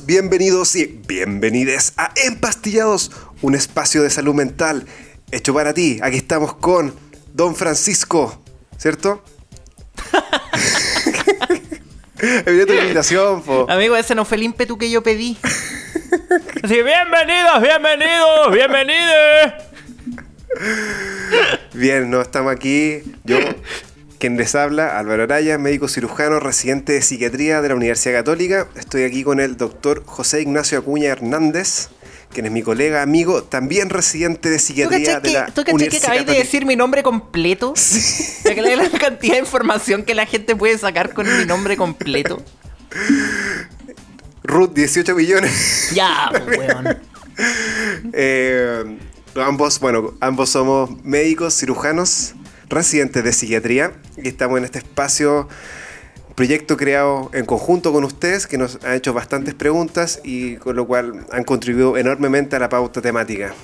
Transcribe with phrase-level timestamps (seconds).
[0.00, 3.10] Bienvenidos y bienvenides a Empastillados,
[3.42, 4.86] un espacio de salud mental
[5.30, 5.98] hecho para ti.
[6.02, 6.94] Aquí estamos con
[7.34, 8.42] Don Francisco,
[8.78, 9.22] ¿cierto?
[12.16, 13.66] Tu invitación, po.
[13.68, 15.36] Amigo, ese no fue el ímpetu que yo pedí.
[16.62, 19.52] Así, bienvenidos, bienvenidos, bienvenidos.
[21.74, 23.02] Bien, no estamos aquí.
[23.24, 23.38] Yo,
[24.22, 28.68] quien les habla, Álvaro Araya, médico cirujano, residente de psiquiatría de la Universidad Católica.
[28.76, 31.88] Estoy aquí con el doctor José Ignacio Acuña Hernández,
[32.32, 35.96] quien es mi colega, amigo, también residente de ¿Tú psiquiatría de la que, ¿tú que
[35.96, 37.74] acabáis de decir mi nombre completo?
[38.44, 42.40] La, la cantidad de información que la gente puede sacar con mi nombre completo.
[44.44, 45.90] Ruth, 18 millones.
[45.94, 46.98] Ya, pues, weón.
[48.12, 48.98] Eh,
[49.34, 52.34] ambos, bueno, ambos somos médicos, cirujanos,
[52.72, 55.48] residentes de psiquiatría y estamos en este espacio,
[56.34, 60.86] proyecto creado en conjunto con ustedes que nos han hecho bastantes preguntas y con lo
[60.86, 63.54] cual han contribuido enormemente a la pauta temática.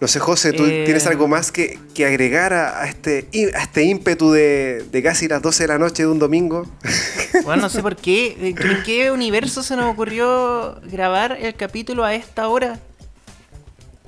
[0.00, 0.84] No sé, José, ¿tú Eh.
[0.86, 5.28] tienes algo más que, que agregar a, a este, a este ímpetu de, de casi
[5.28, 6.66] las 12 de la noche de un domingo?
[7.44, 8.36] Bueno, no sé por qué.
[8.40, 12.78] ¿En qué universo se nos ocurrió grabar el capítulo a esta hora?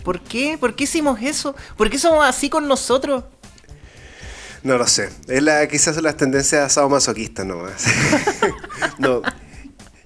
[0.02, 0.58] ¿Por qué?
[0.58, 1.54] ¿Por qué hicimos eso?
[1.76, 3.22] ¿Por qué somos así con nosotros?
[4.62, 5.10] No lo sé.
[5.28, 7.84] Es la, quizás las tendencias sadomasoquistas nomás.
[8.98, 9.22] no.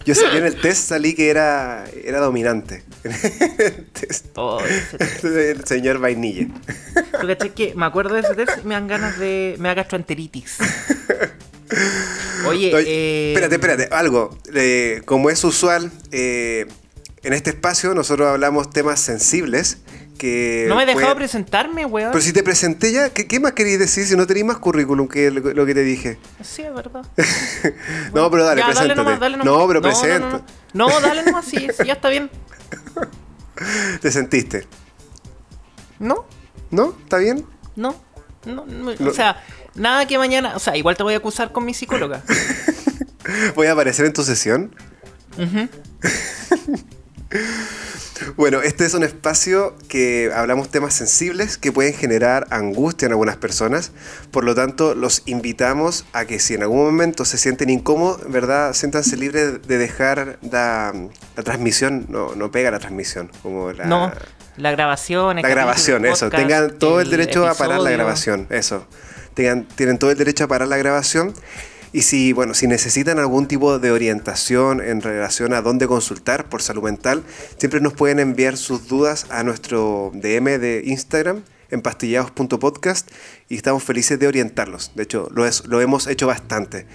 [0.07, 2.85] Yo salí en el test, salí que era, era dominante.
[3.03, 4.27] El test.
[4.37, 4.61] Oh,
[5.25, 6.47] el señor Vainilla.
[7.21, 9.57] ¿Tú cachai que me acuerdo de ese test me dan ganas de.
[9.59, 10.59] me da gastroenteritis.
[12.47, 14.39] Oye, Oye, eh, Espérate, espérate, algo.
[14.55, 16.67] Eh, como es usual, eh,
[17.27, 19.79] en este espacio nosotros hablamos temas sensibles
[20.19, 20.65] que...
[20.69, 22.11] No me he dejado pueden- presentarme, weón.
[22.13, 25.09] Pero si te presenté ya, ¿qué, qué más querías decir si no tenías más currículum
[25.09, 26.19] que lo, lo que te dije?
[26.43, 27.05] Sí, es verdad.
[28.15, 28.95] no, pero dale, Ya, preséntate.
[28.95, 29.53] nomás, dale nomás.
[29.53, 30.45] No, pero no, presenta.
[30.73, 31.07] No, no, no.
[31.07, 32.31] Dale nomás, sí, sí, ya está bien.
[34.01, 34.67] Te sentiste.
[35.99, 36.27] ¿No?
[36.71, 36.97] ¿No?
[37.03, 37.45] ¿Está bien?
[37.75, 37.95] No,
[38.45, 39.11] no, no, No.
[39.11, 39.43] o sea,
[39.75, 42.23] nada que mañana, o sea, igual te voy a acusar con mi psicóloga.
[43.57, 44.73] Voy a aparecer en tu sesión.
[48.37, 53.37] Bueno, este es un espacio que hablamos temas sensibles que pueden generar angustia en algunas
[53.37, 53.93] personas.
[54.31, 58.73] Por lo tanto, los invitamos a que si en algún momento se sienten incómodos, ¿verdad?
[58.75, 60.93] Siéntanse libres de dejar la,
[61.37, 62.07] la transmisión.
[62.09, 63.31] No, no pega la transmisión.
[63.43, 64.13] Como la, No,
[64.57, 66.31] la grabación, la grabación, eso.
[66.31, 68.87] Tengan todo el, derecho a parar la grabación, eso.
[69.35, 71.35] Tengan, tienen todo el derecho a parar la grabación.
[71.93, 76.61] Y si, bueno, si necesitan algún tipo de orientación en relación a dónde consultar por
[76.63, 77.23] salud mental,
[77.59, 83.11] siempre nos pueden enviar sus dudas a nuestro DM de Instagram, empastillados.podcast,
[83.49, 84.93] y estamos felices de orientarlos.
[84.95, 86.87] De hecho, lo, es- lo hemos hecho bastante.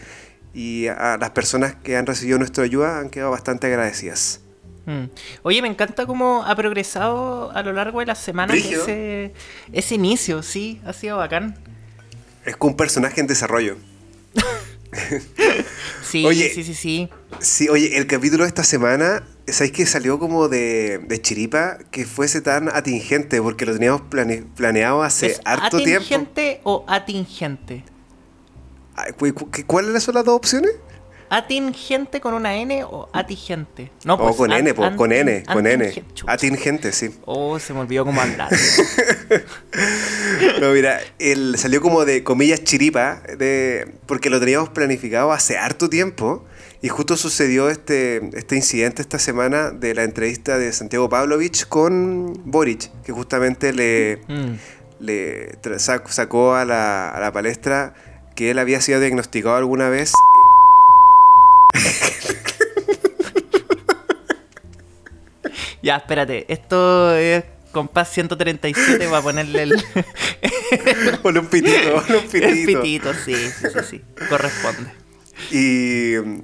[0.54, 4.42] Y a las personas que han recibido nuestra ayuda han quedado bastante agradecidas.
[4.86, 5.06] Mm.
[5.44, 9.34] Oye, me encanta cómo ha progresado a lo largo de las semanas ese,
[9.72, 11.56] ese inicio, sí, ha sido bacán.
[12.46, 13.78] Es como un personaje en desarrollo.
[16.04, 16.50] Sí, Oye.
[16.54, 17.10] sí, sí, sí.
[17.40, 22.06] Sí, oye, el capítulo de esta semana, ¿sabéis que salió como de, de chiripa que
[22.06, 23.42] fuese tan atingente?
[23.42, 26.04] Porque lo teníamos plane- planeado hace ¿Es harto tiempo.
[26.06, 27.86] atingente o atingente?
[28.96, 30.72] Ay, cu- cu- ¿qué- ¿Cuáles son las dos opciones?
[31.34, 33.90] ¿Atingente con una N o atingente?
[34.04, 35.90] No, o pues, con an- N, pues, con N, con N.
[36.28, 37.16] Atingente, sí.
[37.24, 38.50] Oh, se me olvidó cómo hablar.
[40.60, 45.90] No, mira, él salió como de comillas chiripa, de, porque lo teníamos planificado hace harto
[45.90, 46.46] tiempo.
[46.82, 52.34] Y justo sucedió este, este incidente esta semana de la entrevista de Santiago Pavlovich con
[52.46, 54.56] Boric, que justamente le, Mm.
[55.00, 57.94] le sacó a la, a la palestra
[58.36, 60.12] que él había sido diagnosticado alguna vez.
[65.82, 66.46] Ya, espérate.
[66.48, 69.84] Esto es compás 137 para ponerle el,
[71.22, 72.48] Ponle un pitito, ponle un pitito.
[72.48, 73.14] el pitito.
[73.14, 74.02] Sí, sí, sí, sí.
[74.30, 74.92] Corresponde.
[75.52, 76.42] Y mm,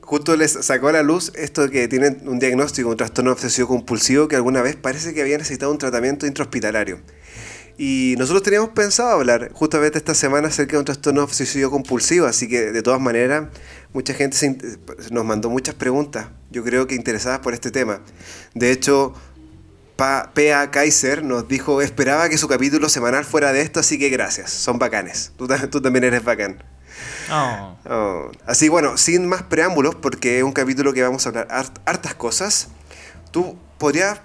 [0.00, 3.68] justo les sacó a la luz esto de que tienen un diagnóstico, un trastorno obsesivo
[3.68, 7.00] compulsivo que alguna vez parece que había necesitado un tratamiento intrahospitalario.
[7.78, 12.46] Y nosotros teníamos pensado hablar justamente esta semana acerca de un trastorno obsesivo compulsivo, así
[12.46, 13.48] que de todas maneras
[13.92, 14.56] mucha gente se
[15.10, 18.00] nos mandó muchas preguntas, yo creo que interesadas por este tema.
[18.54, 19.14] De hecho,
[19.96, 20.32] Pa-.
[20.70, 24.78] Kaiser nos dijo, esperaba que su capítulo semanal fuera de esto, así que gracias, son
[24.78, 25.32] bacanes.
[25.36, 26.62] Tú, ta- tú también eres bacán.
[27.30, 27.76] Oh.
[27.88, 31.78] Oh, Así bueno, sin más preámbulos, porque es un capítulo que vamos a hablar hart-
[31.84, 32.68] hartas cosas.
[33.30, 34.20] Tú podrías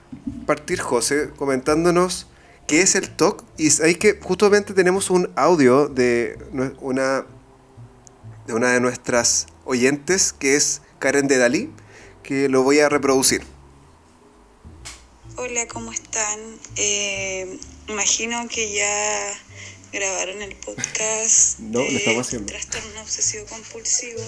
[0.46, 2.28] partir, José, comentándonos
[2.68, 3.44] qué es el TOC.
[3.58, 6.38] Y sabéis que justamente tenemos un audio de
[6.82, 7.26] una
[8.48, 11.70] de una de nuestras oyentes, que es Karen de Dalí,
[12.24, 13.44] que lo voy a reproducir.
[15.36, 16.40] Hola, ¿cómo están?
[16.78, 19.40] Eh, imagino que ya
[19.92, 22.48] grabaron el podcast no, lo estamos haciendo.
[22.48, 24.24] trastorno obsesivo compulsivo,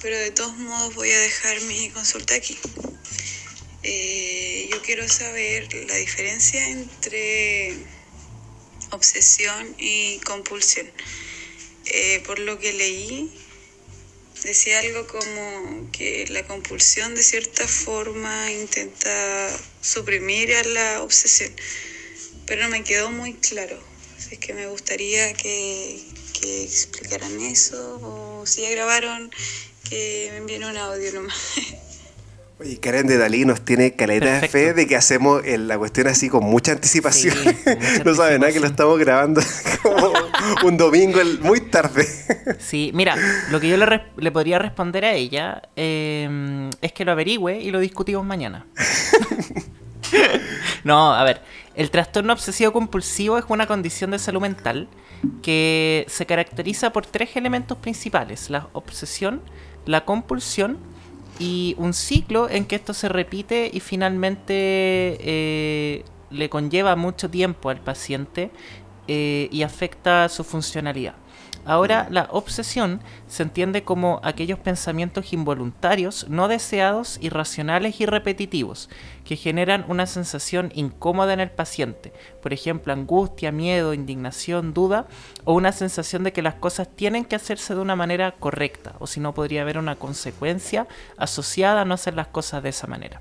[0.00, 2.56] pero de todos modos voy a dejar mi consulta aquí.
[3.82, 7.76] Eh, yo quiero saber la diferencia entre
[8.90, 10.90] obsesión y compulsión.
[11.86, 13.32] Eh, por lo que leí,
[14.42, 19.48] decía algo como que la compulsión de cierta forma intenta
[19.80, 21.52] suprimir a la obsesión,
[22.46, 23.78] pero no me quedó muy claro.
[24.16, 26.04] Así que me gustaría que,
[26.40, 29.30] que explicaran eso o si ya grabaron,
[29.88, 31.36] que me envíen un audio nomás.
[32.60, 36.28] Oye, Karen de Dalí nos tiene caleta de fe de que hacemos la cuestión así
[36.28, 37.36] con mucha anticipación.
[38.04, 39.40] no sabe nada que lo estamos grabando
[39.82, 40.12] como
[40.64, 42.04] un domingo muy tarde.
[42.58, 43.14] sí, mira,
[43.52, 47.78] lo que yo le, podría responder a ella em, es que lo averigüe y lo
[47.78, 48.66] discutimos mañana.
[50.82, 51.40] no, a ver,
[51.76, 54.88] el trastorno obsesivo compulsivo es una condición de salud mental
[55.42, 59.42] que se caracteriza por tres elementos principales, la obsesión,
[59.86, 60.97] la compulsión
[61.38, 67.70] y un ciclo en que esto se repite y finalmente eh, le conlleva mucho tiempo
[67.70, 68.50] al paciente
[69.06, 71.14] eh, y afecta su funcionalidad.
[71.68, 78.88] Ahora, la obsesión se entiende como aquellos pensamientos involuntarios, no deseados, irracionales y repetitivos,
[79.22, 85.08] que generan una sensación incómoda en el paciente, por ejemplo, angustia, miedo, indignación, duda,
[85.44, 89.06] o una sensación de que las cosas tienen que hacerse de una manera correcta, o
[89.06, 90.88] si no podría haber una consecuencia
[91.18, 93.20] asociada a no hacer las cosas de esa manera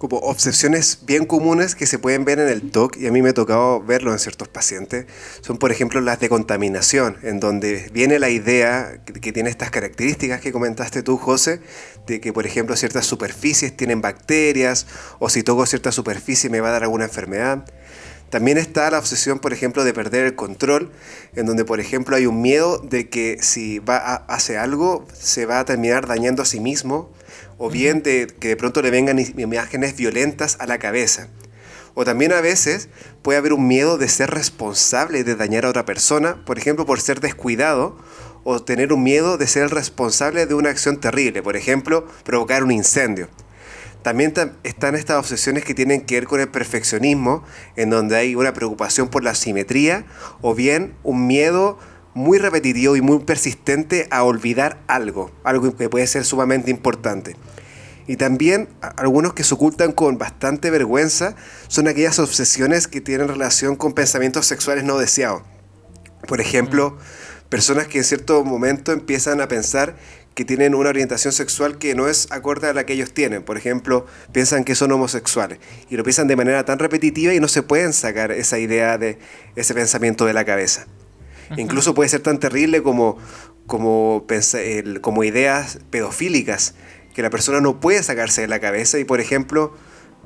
[0.00, 3.28] como obsesiones bien comunes que se pueden ver en el TOC, y a mí me
[3.28, 5.04] ha tocado verlo en ciertos pacientes,
[5.42, 10.40] son por ejemplo las de contaminación, en donde viene la idea que, tiene estas características
[10.40, 11.60] que comentaste tú, José,
[12.06, 14.86] de que por ejemplo ciertas superficies tienen bacterias,
[15.18, 17.66] o si toco cierta superficie me va a dar alguna enfermedad.
[18.30, 20.92] También está la obsesión, por ejemplo, de perder el control,
[21.34, 25.44] en donde, por ejemplo, hay un miedo de que si va a, hace algo, se
[25.44, 27.12] va a terminar dañando a sí mismo
[27.62, 31.28] o bien de que de pronto le vengan imágenes violentas a la cabeza.
[31.92, 32.88] O también a veces
[33.20, 37.02] puede haber un miedo de ser responsable de dañar a otra persona, por ejemplo, por
[37.02, 37.98] ser descuidado,
[38.44, 42.64] o tener un miedo de ser el responsable de una acción terrible, por ejemplo, provocar
[42.64, 43.28] un incendio.
[44.00, 44.32] También
[44.62, 47.44] están estas obsesiones que tienen que ver con el perfeccionismo,
[47.76, 50.06] en donde hay una preocupación por la simetría,
[50.40, 51.78] o bien un miedo
[52.14, 57.36] muy repetitivo y muy persistente a olvidar algo, algo que puede ser sumamente importante.
[58.06, 61.36] Y también algunos que se ocultan con bastante vergüenza
[61.68, 65.42] son aquellas obsesiones que tienen relación con pensamientos sexuales no deseados.
[66.26, 66.98] Por ejemplo,
[67.48, 69.96] personas que en cierto momento empiezan a pensar
[70.34, 73.42] que tienen una orientación sexual que no es acorde a la que ellos tienen.
[73.44, 75.58] Por ejemplo, piensan que son homosexuales
[75.88, 79.18] y lo piensan de manera tan repetitiva y no se pueden sacar esa idea de
[79.54, 80.86] ese pensamiento de la cabeza.
[81.56, 83.18] Incluso puede ser tan terrible como,
[83.66, 84.24] como,
[85.00, 86.74] como ideas pedofílicas
[87.14, 88.98] que la persona no puede sacarse de la cabeza.
[88.98, 89.74] Y, por ejemplo,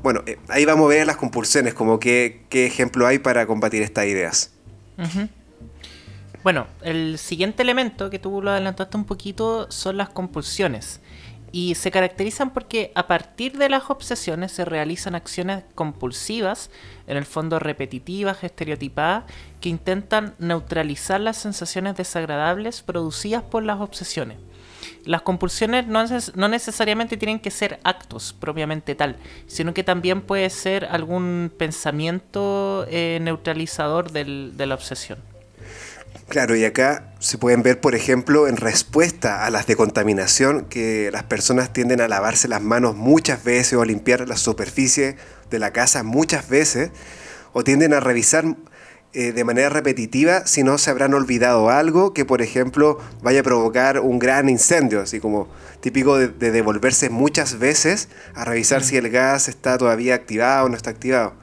[0.02, 3.82] bueno, eh, ahí vamos a ver las compulsiones, como qué, qué ejemplo hay para combatir
[3.82, 4.52] estas ideas.
[6.42, 11.00] Bueno, el siguiente elemento que tú lo adelantaste un poquito son las compulsiones.
[11.52, 16.68] Y se caracterizan porque a partir de las obsesiones se realizan acciones compulsivas,
[17.06, 19.24] en el fondo repetitivas, estereotipadas,
[19.64, 24.36] que intentan neutralizar las sensaciones desagradables producidas por las obsesiones.
[25.06, 29.16] Las compulsiones no, necesariamente tienen que ser actos propiamente tal,
[29.46, 35.18] sino que también puede ser algún pensamiento eh, neutralizador de la obsesión.
[36.28, 41.08] Claro, y acá se pueden ver, por ejemplo, en respuesta a las de contaminación, que
[41.10, 45.16] las personas tienden a lavarse las manos muchas veces o a limpiar la superficie
[45.48, 46.90] de la casa muchas veces,
[47.54, 48.44] o tienden a revisar
[49.14, 53.42] eh, de manera repetitiva si no se habrán olvidado algo que, por ejemplo, vaya a
[53.42, 55.48] provocar un gran incendio, así como
[55.80, 58.84] típico de, devolverse muchas veces a revisar mm.
[58.84, 61.34] si el gas está todavía activado o no está activado.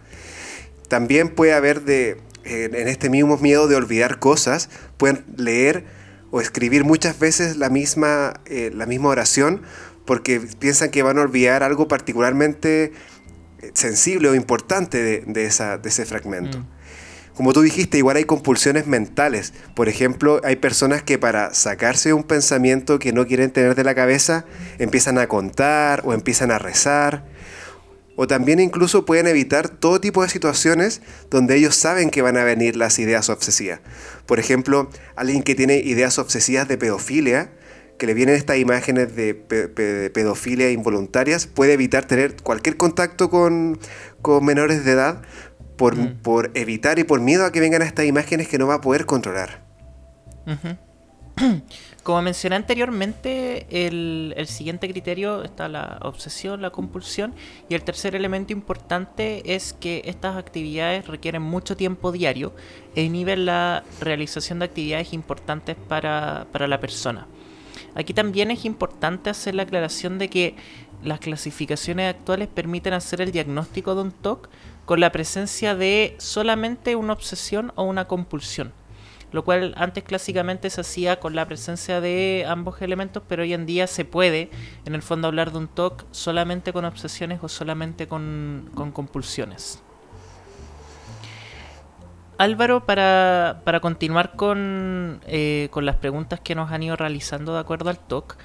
[0.88, 5.86] También puede haber de en este mismo miedo de olvidar cosas, pueden leer
[6.32, 9.62] o escribir muchas veces la misma, eh, la misma oración
[10.06, 12.94] porque piensan que van a olvidar algo particularmente
[13.62, 16.60] eh, sensible o importante de, esa, de ese fragmento.
[16.60, 16.81] Mm.
[17.36, 19.54] Como tú dijiste, igual hay compulsiones mentales.
[19.76, 23.96] Por ejemplo, hay personas que para sacarse un pensamiento que no quieren tener de la
[23.96, 24.46] cabeza,
[24.80, 27.26] empiezan a contar o empiezan a rezar
[28.16, 32.44] o también incluso pueden evitar todo tipo de situaciones donde ellos saben que van a
[32.44, 33.80] venir las ideas obsesivas.
[34.26, 37.52] Por ejemplo, alguien que tiene ideas obsesivas de pedofilia,
[37.98, 39.34] que le vienen estas imágenes de
[40.14, 43.80] pedofilia involuntarias, puede evitar tener cualquier contacto con,
[44.42, 45.22] menores de edad
[45.82, 46.18] por, mm.
[46.22, 49.08] por, evitar y por miedo a que vengan estas imágenes que no va a poder
[49.08, 49.64] controlar.
[52.04, 57.34] Como mencioné anteriormente, el, siguiente criterio está la obsesión, la compulsión,
[57.68, 62.54] y el tercer elemento importante es que estas actividades requieren mucho tiempo diario
[62.96, 67.26] e inhiben la realización de actividades importantes para, para la persona.
[67.96, 70.56] Aquí también es importante hacer la aclaración de que
[71.04, 74.50] las clasificaciones actuales permiten hacer el diagnóstico de un TOC
[74.86, 78.74] con la presencia de solamente una obsesión o una compulsión
[79.32, 83.66] lo cual antes clásicamente se hacía con la presencia de ambos elementos, pero hoy en
[83.66, 84.50] día se puede,
[84.86, 89.82] en el fondo, hablar de un TOC solamente con obsesiones o solamente con, compulsiones.
[92.38, 97.90] Álvaro, para, continuar con, eh, con las preguntas que nos han ido realizando de acuerdo
[97.90, 98.36] al TOC,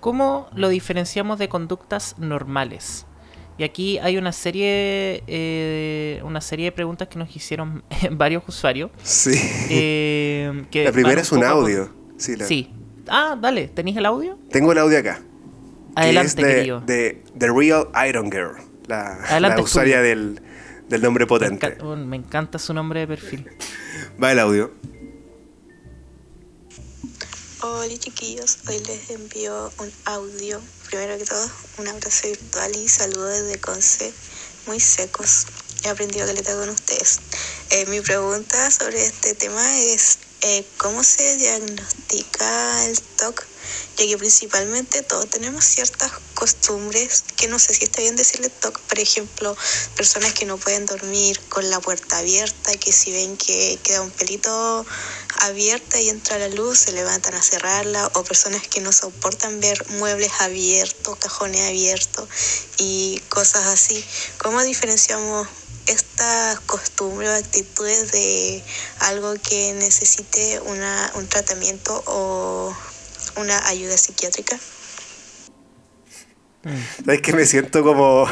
[0.00, 3.06] ¿cómo lo diferenciamos de conductas normales?
[3.56, 8.90] Y aquí hay una serie, eh, una serie de preguntas que nos hicieron varios usuarios.
[9.02, 9.38] Sí.
[9.70, 11.92] Eh, la primera es un audio.
[12.16, 12.70] Sí,
[13.08, 14.38] Ah, dale, ¿tenéis el audio?
[14.50, 15.20] Tengo el audio acá.
[15.94, 16.80] Adelante, de, querido.
[16.80, 18.56] De The Real Iron Girl,
[18.86, 20.40] la, la usuaria del,
[20.88, 21.76] del, nombre potente.
[21.82, 23.50] me encanta su nombre de perfil.
[24.22, 24.72] Va el audio.
[27.62, 30.60] Hola chiquillos, hoy les envío un audio.
[30.94, 34.14] Primero que todo, un abrazo virtual y saludos desde Conce,
[34.68, 35.44] muy secos.
[35.82, 37.18] He aprendido que le con ustedes.
[37.70, 43.46] Eh, mi pregunta sobre este tema es eh, cómo se diagnostica el TOC
[43.96, 48.78] ya que principalmente todos tenemos ciertas costumbres que no sé si está bien decirle TOC,
[48.80, 49.56] por ejemplo,
[49.96, 54.10] personas que no pueden dormir con la puerta abierta, que si ven que queda un
[54.10, 54.84] pelito
[55.40, 59.88] abierta y entra la luz, se levantan a cerrarla, o personas que no soportan ver
[59.90, 62.28] muebles abiertos, cajones abiertos
[62.78, 64.04] y cosas así.
[64.38, 65.46] ¿Cómo diferenciamos
[65.86, 68.62] estas costumbres o actitudes de
[69.00, 72.74] algo que necesite una, un tratamiento o
[73.36, 74.58] una ayuda psiquiátrica.
[77.04, 78.26] ¿Sabes que me siento como,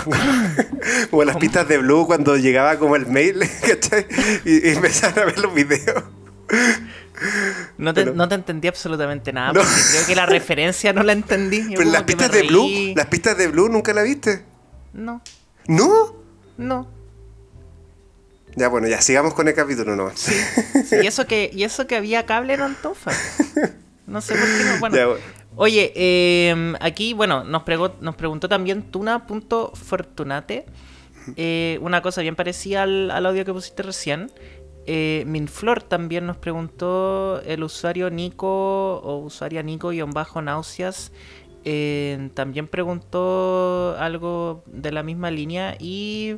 [1.11, 4.07] como las pistas de Blue cuando llegaba como el mail ¿cachai?
[4.45, 6.05] Y, y empezaron a ver los videos?
[7.79, 9.53] No te, no te entendí absolutamente nada.
[9.53, 11.63] Creo que la referencia no la entendí.
[11.77, 14.45] Pero las pistas de Blue, las pistas de Blue nunca la viste.
[14.93, 15.23] No.
[15.67, 16.15] ¿No?
[16.57, 17.02] No.
[18.55, 20.11] Ya bueno, ya sigamos con el capítulo no.
[20.15, 20.35] Sí,
[21.03, 23.11] y eso que y eso que había cable en Antofa.
[24.07, 24.81] No sé por qué no.
[24.81, 25.17] Bueno.
[25.57, 27.63] Oye, em, aquí, bueno, nos,
[28.01, 30.67] nos preguntó también Tuna.fortunate.
[31.37, 34.31] Eh, una cosa bien parecida al, audio que pusiste recién.
[34.87, 41.13] Eh, Minflor también nos preguntó el usuario Nico o usuaria Nico-náuseas.
[41.65, 45.77] Eh, también preguntó algo de la misma línea.
[45.79, 46.37] Y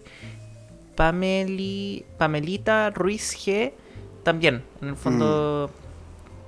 [0.95, 3.73] Pameli, Pamelita Ruiz G
[4.23, 5.71] también, en el fondo.
[5.73, 5.85] Mm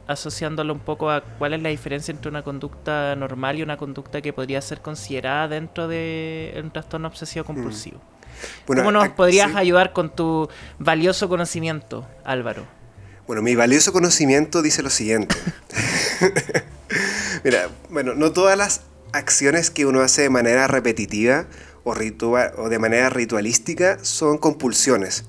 [0.07, 4.23] asociándolo un poco a cuál es la diferencia entre una conducta normal y una conducta
[4.23, 7.99] que podría ser considerada dentro de un trastorno obsesivo compulsivo.
[8.69, 8.77] Mm.
[8.77, 10.49] ¿Cómo nos podrías ayudar con tu
[10.79, 12.67] valioso conocimiento, Álvaro?
[13.27, 15.35] Bueno, mi valioso conocimiento dice lo siguiente.
[17.45, 21.47] Mira, bueno, no todas las acciones que uno hace de manera repetitiva
[21.87, 25.25] o, o de manera ritualística son compulsiones.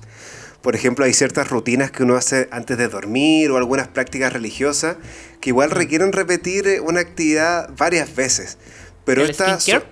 [0.60, 4.96] Por ejemplo, hay ciertas rutinas que uno hace antes de dormir o algunas prácticas religiosas
[5.40, 8.58] que igual requieren repetir eh, una actividad varias veces.
[9.04, 9.86] Pero skincare,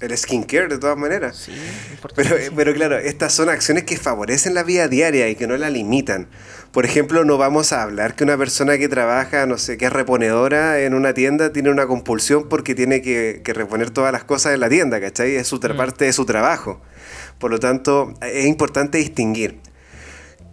[0.00, 1.36] El skincare, de todas maneras.
[1.36, 1.52] Sí,
[2.14, 5.70] pero, pero claro, estas son acciones que favorecen la vida diaria y que no la
[5.70, 6.28] limitan.
[6.72, 9.92] Por ejemplo, no vamos a hablar que una persona que trabaja, no sé, que es
[9.92, 14.60] reponedora en una tienda, tiene una compulsión porque tiene que, reponer todas las cosas en
[14.60, 15.34] la tienda, ¿cachai?
[15.34, 15.76] Es otra mm.
[15.76, 16.80] parte de su trabajo.
[17.38, 19.60] Por lo tanto, es importante distinguir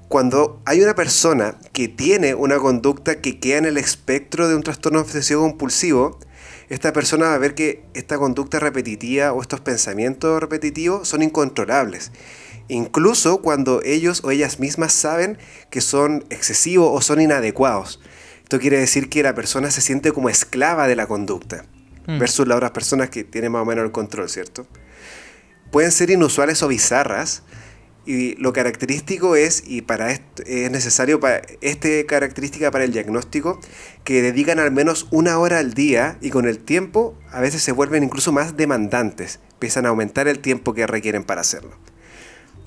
[0.07, 4.63] cuando hay una persona que tiene una conducta que queda en el espectro de un
[4.63, 6.19] trastorno obsesivo compulsivo,
[6.69, 12.11] esta persona va a ver que esta conducta repetitiva o estos pensamientos repetitivos son incontrolables.
[12.67, 15.37] Incluso cuando ellos o ellas mismas saben
[15.69, 17.99] que son excesivos o son inadecuados.
[18.43, 21.65] Esto quiere decir que la persona se siente como esclava de la conducta,
[22.07, 22.19] mm.
[22.19, 24.67] versus las otras personas que tienen más o menos el control, ¿cierto?
[25.71, 27.43] Pueden ser inusuales o bizarras,
[28.05, 33.59] y lo característico es, y para esto es necesario para este característica para el diagnóstico,
[34.03, 37.71] que dedican al menos una hora al día y con el tiempo a veces se
[37.71, 41.77] vuelven incluso más demandantes, empiezan a aumentar el tiempo que requieren para hacerlo.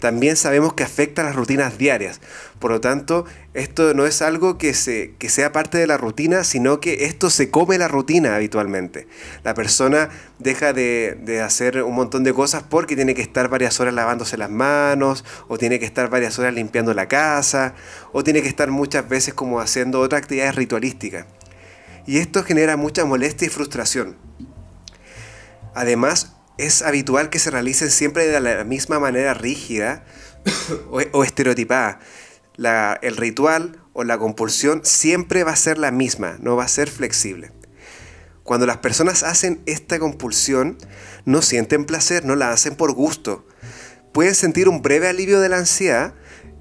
[0.00, 2.20] También sabemos que afecta a las rutinas diarias.
[2.58, 3.24] Por lo tanto,
[3.54, 7.30] esto no es algo que, se, que sea parte de la rutina, sino que esto
[7.30, 9.08] se come la rutina habitualmente.
[9.44, 13.78] La persona deja de, de hacer un montón de cosas porque tiene que estar varias
[13.80, 17.74] horas lavándose las manos, o tiene que estar varias horas limpiando la casa,
[18.12, 21.26] o tiene que estar muchas veces como haciendo otras actividades ritualísticas.
[22.06, 24.16] Y esto genera mucha molestia y frustración.
[25.74, 30.04] Además, es habitual que se realicen siempre de la misma manera rígida
[30.90, 32.00] o, estereotipada.
[33.00, 36.90] el ritual o la compulsión siempre va a ser la misma, no va a ser
[36.90, 37.52] flexible.
[38.42, 40.78] Cuando las personas hacen esta compulsión,
[41.24, 43.46] no sienten placer, no la hacen por gusto.
[44.12, 46.14] Pueden sentir un breve alivio de la ansiedad,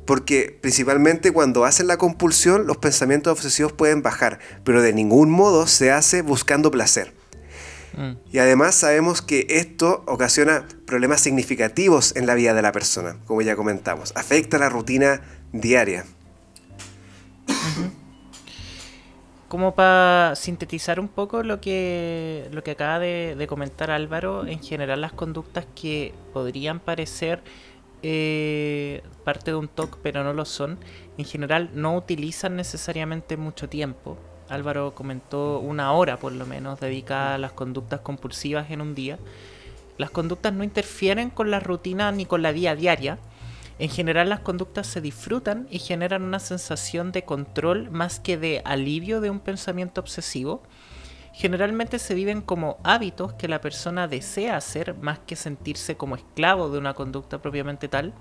[0.05, 5.65] porque principalmente cuando hacen la compulsión los pensamientos obsesivos pueden bajar, pero de ningún modo
[5.65, 7.16] se hace buscando placer.
[7.97, 8.11] Mm.
[8.31, 13.41] Y además sabemos que esto ocasiona problemas significativos en la vida de la persona, como
[13.41, 14.13] ya comentamos.
[14.15, 16.05] Afecta la rutina diaria.
[19.47, 25.01] Como para sintetizar un poco lo que, lo que acaba de, comentar Álvaro, en general
[25.01, 27.41] las conductas que podrían parecer
[28.03, 30.77] eh, parte de un TOC pero no lo son,
[31.17, 34.17] en general no utilizan necesariamente mucho tiempo.
[34.49, 39.17] Álvaro comentó una hora por lo menos dedicada a las conductas compulsivas en un día.
[39.97, 43.17] Las conductas no interfieren con la rutina ni con la vida diaria.
[43.79, 48.61] En general las conductas se disfrutan y generan una sensación de control más que de
[48.65, 50.63] alivio de un pensamiento obsesivo.
[51.33, 56.69] Generalmente se viven como hábitos que la persona desea hacer más que sentirse como esclavo
[56.69, 58.13] de una conducta propiamente tal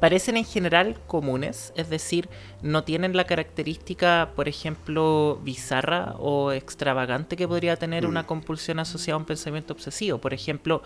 [0.00, 2.28] parecen en general comunes, es decir,
[2.62, 8.26] no tienen la característica, por ejemplo, bizarra o extravagante que podría tener una mm.
[8.26, 10.18] compulsión asociada a un pensamiento obsesivo.
[10.18, 10.82] Por ejemplo,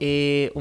[0.00, 0.52] eh,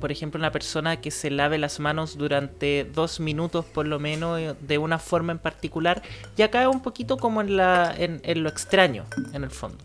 [0.00, 4.38] por ejemplo, una persona que se lave las manos durante dos minutos por lo menos
[4.38, 6.02] eh, de una forma en particular,
[6.36, 9.78] ya cae un poquito como en, la, en lo extraño, en el fondo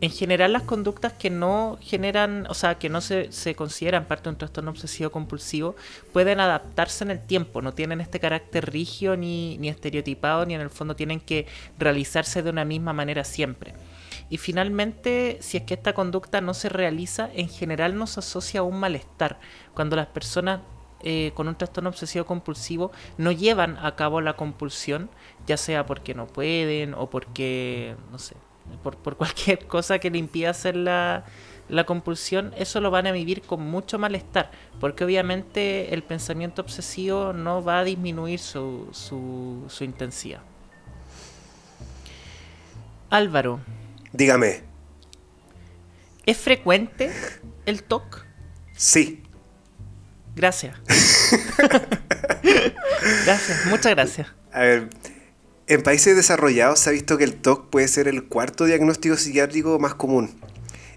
[0.00, 4.30] en general las conductas que no generan, o sea, que no se, consideran parte de
[4.30, 5.76] un trastorno obsesivo compulsivo,
[6.12, 10.60] pueden adaptarse en el tiempo, no tienen este carácter rígido ni, ni estereotipado, ni en
[10.60, 11.46] el fondo tienen que
[11.78, 13.74] realizarse de una misma manera siempre.
[14.28, 18.64] Y finalmente, si es que esta conducta no se realiza, en general nos asocia a
[18.64, 19.38] un malestar.
[19.74, 20.60] Cuando las personas
[21.02, 25.10] eh, con un trastorno obsesivo compulsivo no llevan a cabo la compulsión,
[25.46, 28.34] ya sea porque no pueden o porque, no sé,
[28.82, 31.24] por, por cualquier cosa que le impida hacer la,
[31.68, 34.50] la compulsión, eso lo van a vivir con mucho malestar,
[34.80, 40.40] porque obviamente el pensamiento obsesivo no va a disminuir su, su, su intensidad.
[43.10, 43.60] Álvaro.
[44.12, 44.62] Dígame.
[46.24, 47.12] ¿Es frecuente
[47.66, 48.24] el TOC?
[48.74, 49.22] Sí.
[50.34, 50.76] Gracias.
[53.24, 54.28] gracias, muchas gracias.
[54.52, 54.88] A ver,
[55.66, 59.78] en países desarrollados se ha visto que el TOC puede ser el cuarto diagnóstico psiquiátrico
[59.78, 60.30] más común.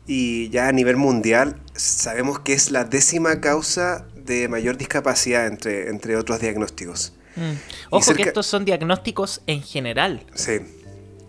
[0.06, 5.90] Y ya a nivel mundial sabemos que es la décima causa de mayor discapacidad entre,
[5.90, 7.14] entre otros diagnósticos.
[7.36, 7.54] Mm.
[7.92, 10.26] Ojo que estos son diagnósticos en general.
[10.34, 10.60] Sí.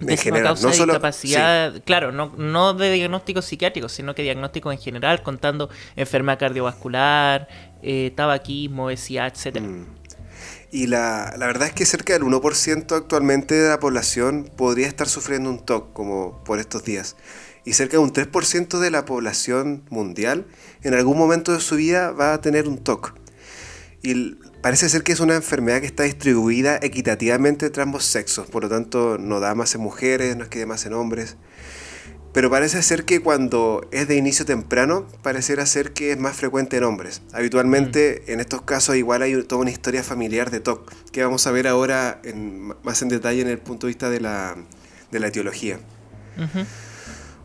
[0.00, 4.22] En general, causa no de solo, discapacidad, claro, no, no de diagnóstico psiquiátrico, sino que
[4.22, 7.48] diagnóstico en general, contando enfermedad cardiovascular,
[7.82, 9.62] eh, tabaquismo, obesidad, etc.
[10.72, 15.08] Y la, la, verdad es que cerca del 1% actualmente de la población podría estar
[15.08, 17.16] sufriendo un TOC como por estos días.
[17.64, 20.46] Y cerca de un 3% de la población mundial
[20.82, 23.14] en algún momento de su vida va a tener un TOC.
[24.02, 28.62] Y parece ser que es una enfermedad que está distribuida equitativamente entre ambos sexos, por
[28.62, 31.36] lo tanto no da más en mujeres, no es que dé más en hombres.
[32.32, 36.76] Pero parece ser que cuando es de inicio temprano, pareciera ser que es más frecuente
[36.76, 37.22] en hombres.
[37.32, 38.30] Habitualmente mm.
[38.30, 41.66] en estos casos igual hay toda una historia familiar de TOC, que vamos a ver
[41.66, 44.56] ahora en, más en detalle en el punto de vista de la,
[45.10, 45.80] de la etiología.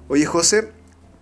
[0.08, 0.70] Oye José,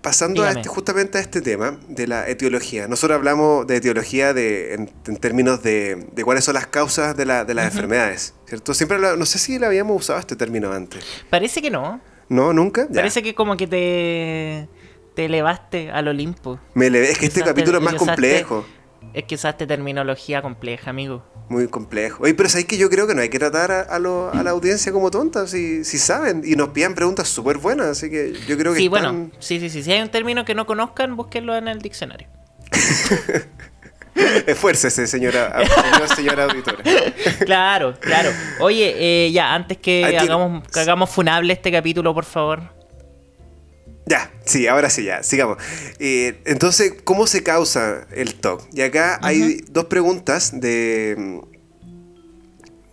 [0.01, 2.87] pasando a este, justamente a este tema de la etiología.
[2.89, 7.45] Nosotros hablamos de etiología de, en, términos de, de, cuáles son las causas de, la,
[7.45, 8.73] de las enfermedades, ¿cierto?
[8.73, 11.03] Siempre no sé si le habíamos usado este término antes.
[11.29, 12.01] Parece que no.
[12.29, 12.87] No, nunca.
[12.93, 14.67] Parece que como que te,
[15.15, 16.59] te elevaste al Olimpo.
[16.73, 18.65] Me elevé, es que este capítulo es más complejo.
[19.13, 21.23] Es que usaste terminología compleja, amigo.
[21.49, 22.23] Muy complejo.
[22.23, 25.11] Oye, pero sabes que yo creo que no hay que tratar a, la audiencia como
[25.11, 26.41] tonta, si, si saben.
[26.45, 28.79] Y nos piden preguntas súper buenas, así que yo creo que.
[28.79, 29.83] Sí, bueno, sí, sí, sí.
[29.83, 32.27] Si hay un término que no conozcan, búsquenlo en el diccionario.
[34.47, 35.63] Esfuércese, señora,
[36.15, 36.83] señora auditora.
[37.45, 38.31] Claro, claro.
[38.59, 42.61] Oye, eh, ya, antes que hagamos, que hagamos funable este capítulo, por favor.
[44.05, 45.57] Ya, sí, ahora sí, ya, sigamos.
[45.99, 48.67] Eh, entonces, ¿cómo se causa el TOC?
[48.73, 51.41] Y acá hay dos preguntas de,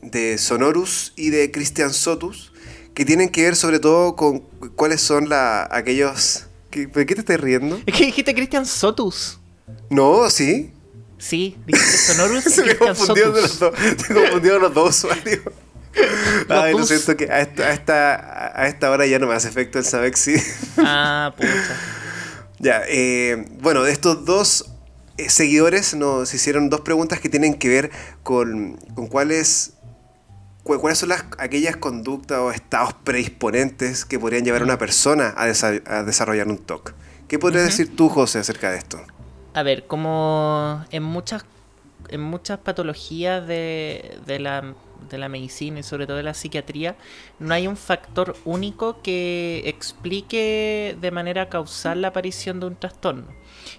[0.02, 2.52] de Sonorus y de Christian Sotus
[2.94, 4.40] que tienen que ver sobre todo con
[4.76, 6.46] cuáles son la, aquellos...
[6.70, 7.80] ¿De qué te estás riendo?
[7.84, 9.40] Es que dijiste Christian Sotus.
[9.88, 10.72] No, sí.
[11.20, 13.74] Sí, dijiste Sonorus y Se confundieron los dos,
[14.06, 15.40] se confundieron los dos usuarios.
[16.48, 19.48] Ay, lo siento que a esta, a, esta, a esta hora ya no me hace
[19.48, 20.34] efecto el saber si...
[20.78, 21.50] Ah, pucha.
[22.58, 24.70] Ya, eh, bueno, de estos dos
[25.18, 27.90] eh, seguidores nos hicieron dos preguntas que tienen que ver
[28.22, 29.72] con, con cuáles,
[30.62, 35.34] cu- cuáles son las, aquellas conductas o estados predisponentes que podrían llevar a una persona
[35.36, 36.92] a, desa- a desarrollar un TOC.
[37.28, 39.00] ¿Qué podrías decir tú, José, acerca de esto?
[39.52, 41.44] A ver, como en muchas
[42.08, 44.74] en muchas patologías de, de la,
[45.08, 46.96] de la medicina y sobre todo de la psiquiatría,
[47.38, 53.26] no hay un factor único que explique de manera causal la aparición de un trastorno.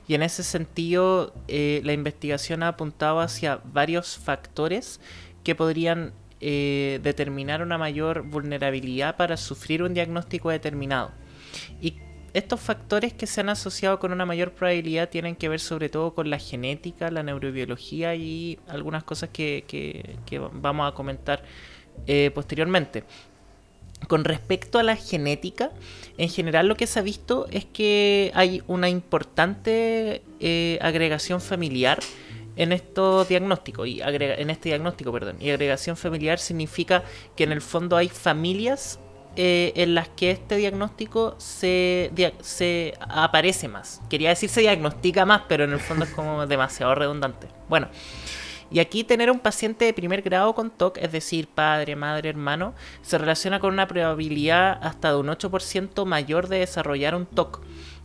[0.07, 4.99] Y en ese sentido, eh, la investigación ha apuntado hacia varios factores
[5.43, 11.11] que podrían eh, determinar una mayor vulnerabilidad para sufrir un diagnóstico determinado.
[11.81, 11.95] Y
[12.33, 16.13] estos factores que se han asociado con una mayor probabilidad tienen que ver sobre todo
[16.13, 20.17] con la genética, la neurobiología y algunas cosas que,
[20.53, 21.43] vamos a comentar
[22.07, 23.03] eh, posteriormente.
[24.07, 25.71] Con respecto a la genética,
[26.17, 31.99] en general lo que se ha visto es que hay una importante eh, agregación familiar
[32.55, 35.37] en estos diagnósticos y agrega- en este diagnóstico, perdón.
[35.39, 37.03] Y agregación familiar significa
[37.35, 38.99] que en el fondo hay familias
[39.37, 42.11] eh, en las que este diagnóstico se,
[42.99, 44.01] aparece más.
[44.09, 47.47] Quería decir se diagnostica más, pero en el fondo es como demasiado redundante.
[47.69, 47.87] Bueno,
[48.69, 52.73] y aquí tener un paciente de primer grado con TOC, es decir, padre, madre, hermano,
[53.01, 57.61] se relaciona con una probabilidad hasta de un 8% mayor de desarrollar un TOC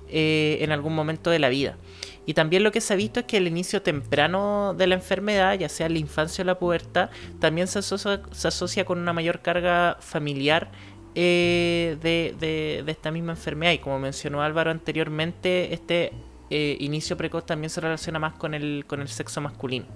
[0.09, 1.77] eh, en algún momento de la vida.
[2.25, 5.55] Y también lo que se ha visto es que el inicio temprano de la enfermedad,
[5.59, 7.11] ya sea en la infancia o la pubertad,
[7.41, 10.71] también se asocia con una mayor carga familiar
[11.19, 13.73] eh, de, de- de esta misma enfermedad.
[13.73, 16.13] Y como mencionó Álvaro anteriormente, este
[16.51, 19.87] eh, inicio precoz también se relaciona más con el, con el sexo masculino.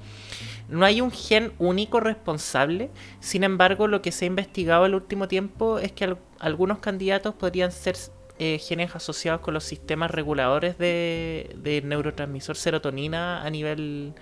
[0.69, 5.29] No hay un gen único responsable, sin embargo lo que se ha investigado el último
[5.29, 7.97] tiempo es que al- algunos candidatos podrían ser
[8.39, 14.15] eh, genes asociados con los sistemas reguladores de, de neurotransmisor serotonina a nivel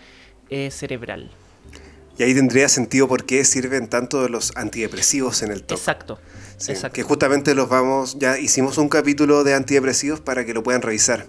[0.50, 1.30] eh, cerebral.
[2.18, 5.78] Y ahí tendría sentido por qué sirven tanto los antidepresivos en el TOC.
[5.78, 6.18] Exacto.
[6.58, 6.96] Sí, exacto.
[6.96, 11.26] Que justamente los vamos, ya hicimos un capítulo de antidepresivos para que lo puedan revisar.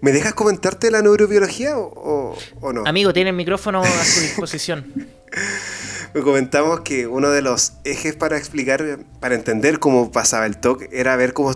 [0.00, 2.34] ¿Me dejas comentarte la neurobiología o,
[2.72, 2.86] no?
[2.86, 4.86] Amigo, tiene el micrófono a su disposición.
[6.14, 10.84] Me comentamos que uno de los ejes para explicar, para entender cómo pasaba el TOC,
[10.90, 11.54] era ver cómo,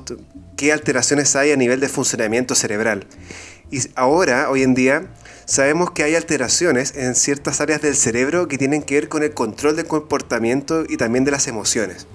[0.57, 3.07] qué alteraciones hay a nivel de funcionamiento cerebral.
[3.73, 5.07] Y ahora, hoy en día,
[5.47, 9.33] sabemos que hay alteraciones en ciertas áreas del cerebro que tienen que ver con el
[9.33, 12.07] control del comportamiento y también de las emociones.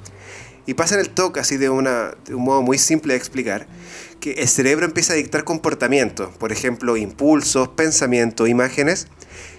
[0.70, 3.66] Y pasa en el TOC, así de, una, de un modo muy simple de explicar,
[4.20, 9.08] que el cerebro empieza a dictar comportamiento, por ejemplo, impulsos, pensamientos, imágenes,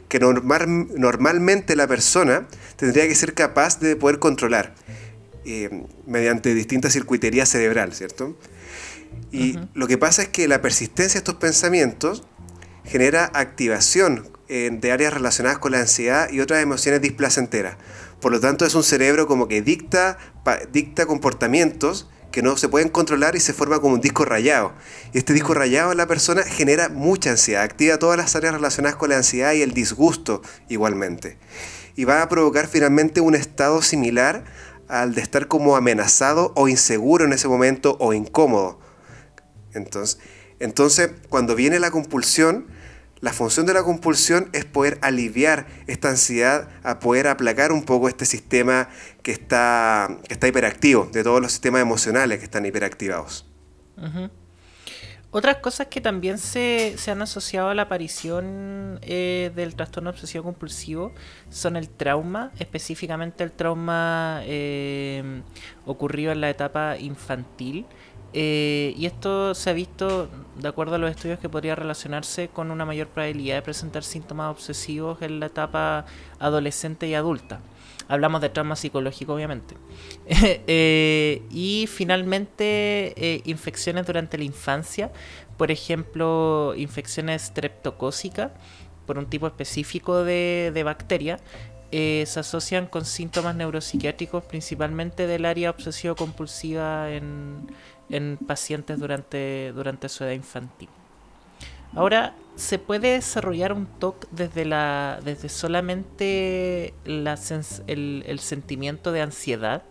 [0.09, 2.47] que normal- normalmente la persona
[2.77, 4.73] tendría que ser capaz de poder controlar
[5.45, 8.39] eh, mediante distintas circuiterías cerebral, ¿cierto?
[9.33, 12.23] Y lo que pasa es que la persistencia de estos pensamientos
[12.85, 17.79] genera activación eh, de áreas relacionadas con la ansiedad y otras emociones displacenteras.
[18.21, 20.19] Por lo tanto, es un cerebro como que dicta,
[20.73, 24.73] dicta comportamientos que no se pueden controlar y se forma como un disco rayado.
[25.13, 28.97] Y este disco rayado en la persona genera mucha ansiedad, activa todas las áreas relacionadas
[28.97, 31.39] con la ansiedad y el disgusto igualmente.
[31.97, 34.45] Y va a provocar finalmente un estado similar
[34.89, 38.79] al de estar como amenazado o inseguro en ese momento o incómodo.
[39.73, 40.19] Entonces,
[40.61, 42.67] entonces, cuando viene la compulsión,
[43.21, 48.09] la función de la compulsión es poder aliviar esta ansiedad, a poder aplacar un poco
[48.09, 48.89] este sistema
[49.23, 53.47] que está, que está hiperactivo, de todos los sistemas emocionales que están hiperactivados.
[55.33, 60.43] Otras cosas que también se, se han asociado a la aparición eh, del trastorno obsesivo
[60.43, 61.13] compulsivo
[61.51, 65.43] son el trauma, específicamente el trauma eh,
[65.87, 67.87] ocurrido en la etapa infantil.
[68.33, 72.71] Eh, y esto se ha visto, de acuerdo a los estudios, que podría relacionarse con
[72.71, 76.07] una mayor probabilidad de presentar síntomas obsesivos en la etapa
[76.39, 77.61] adolescente y adulta.
[78.09, 79.77] Hablamos de trauma psicológico, obviamente.
[80.73, 85.11] Eh, y finalmente, eh, infecciones durante la infancia,
[85.57, 88.53] por ejemplo, infecciones streptocócicas
[89.07, 91.39] por un tipo específico de, de bacteria,
[91.91, 97.67] se asocian con síntomas neuropsiquiátricos principalmente del área obsesivo-compulsiva en,
[98.11, 100.89] en pacientes durante, durante su edad infantil.
[101.95, 109.13] Ahora, ¿se puede desarrollar un TOC desde, la, desde solamente la sens- el, el sentimiento
[109.13, 109.83] de ansiedad?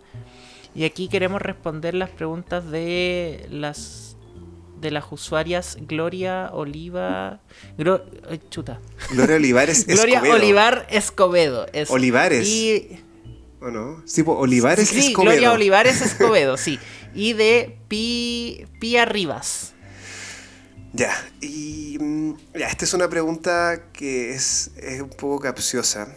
[0.76, 4.06] Y aquí queremos responder las preguntas de las
[4.80, 7.42] de las usuarias Gloria Oliva.
[8.30, 8.80] Ay, chuta.
[9.12, 10.36] Gloria Olivares Gloria Escobedo.
[10.36, 11.68] Olivar Escobedo.
[11.74, 11.94] eso.
[11.94, 12.48] Olivares.
[12.48, 12.98] Y,
[13.62, 14.02] ¿O no?
[14.06, 15.32] Sí, Olivares sí, Escobedo.
[15.34, 16.80] Gloria Olivares Escobedo, sí.
[17.14, 19.74] Y de Pi, Pía Rivas.
[20.94, 26.16] Ya, y mm, ya, esta es una pregunta que es, es un poco capciosa.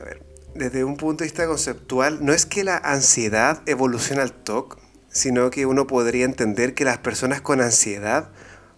[0.00, 0.22] A ver,
[0.54, 5.50] desde un punto de vista conceptual, no es que la ansiedad evoluciona al TOC, sino
[5.50, 8.30] que uno podría entender que las personas con ansiedad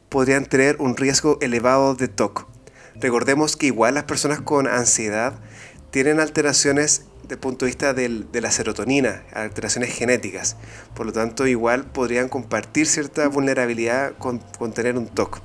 [0.08, 2.46] podrían tener un riesgo elevado de TOC.
[3.00, 5.40] Recordemos que igual las personas con ansiedad
[5.90, 10.56] tienen alteraciones el punto de vista del- de la serotonina, alteraciones genéticas.
[10.94, 15.40] Por lo tanto, igual podrían compartir cierta vulnerabilidad con, con tener un TOC.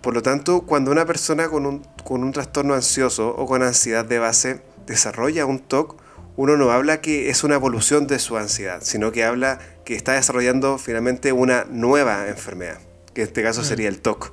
[0.00, 4.04] Por lo tanto, cuando una persona con un, con un trastorno ansioso o con ansiedad
[4.04, 5.96] de base desarrolla un TOC,
[6.36, 10.12] uno no habla que es una evolución de su ansiedad, sino que habla que está
[10.12, 12.78] desarrollando finalmente una nueva enfermedad,
[13.14, 14.32] que en este caso sería el TOC.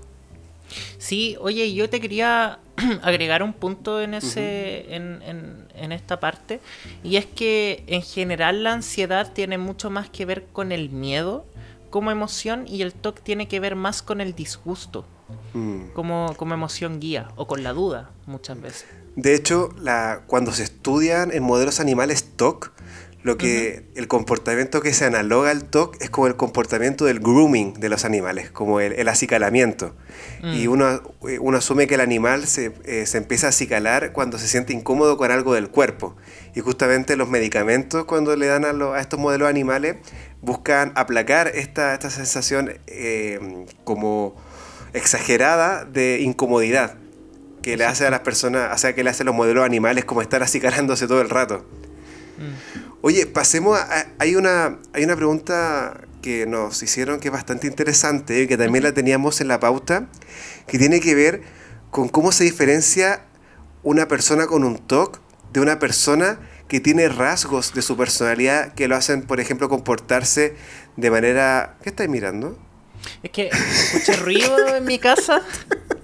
[0.97, 2.59] Sí, oye, yo te quería
[3.01, 6.59] agregar un punto en ese, en, en- en esta parte,
[7.03, 11.45] y es que en general la ansiedad tiene mucho más que ver con el miedo
[11.89, 15.05] como emoción y el TOC tiene que ver más con el disgusto
[15.53, 15.91] Mm.
[15.93, 18.85] como, como emoción guía o con la duda muchas veces.
[19.15, 22.71] De hecho, la, cuando se estudian en modelos animales TOC,
[23.23, 27.73] lo que el comportamiento que se analoga al TOC es como el comportamiento del grooming
[27.79, 29.93] de los animales, como el, el acicalamiento.
[30.43, 34.39] Y uno, eh, uno asume que el animal se, eh, se empieza a acicalar cuando
[34.39, 36.15] se siente incómodo con algo del cuerpo.
[36.55, 39.97] Y justamente los medicamentos cuando le dan a, lo- a estos modelos animales
[40.41, 44.35] buscan aplacar esta, esta sensación eh, como
[44.93, 46.95] exagerada de incomodidad
[47.61, 50.05] que le hace a las personas, o sea, que le hace a los modelos animales
[50.05, 51.63] como estar acicalándose todo el rato.
[53.01, 57.65] Oye, pasemos a, a- hay una hay una pregunta que nos hicieron que es bastante
[57.67, 60.07] interesante y que también la teníamos en la pauta,
[60.67, 61.41] que tiene que ver
[61.89, 63.23] con cómo se diferencia
[63.83, 65.19] una persona con un TOC
[65.51, 70.55] de una persona que tiene rasgos de su personalidad que lo hacen, por ejemplo, comportarse
[70.95, 71.75] de manera...
[71.83, 72.57] ¿Qué estáis mirando?
[73.23, 75.41] Es que escuché ruido en mi casa.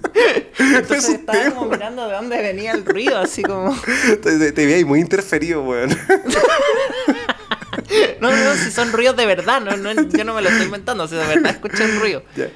[0.59, 3.75] Entonces estaba como mirando de dónde venía el ruido, así como...
[4.23, 5.89] Te, te, vi ahí muy interferido, weón.
[8.19, 11.07] No, no, si son ruidos de verdad, no, no, yo no me lo estoy inventando,
[11.07, 12.23] si de verdad escuché el ruido.
[12.35, 12.49] Ya.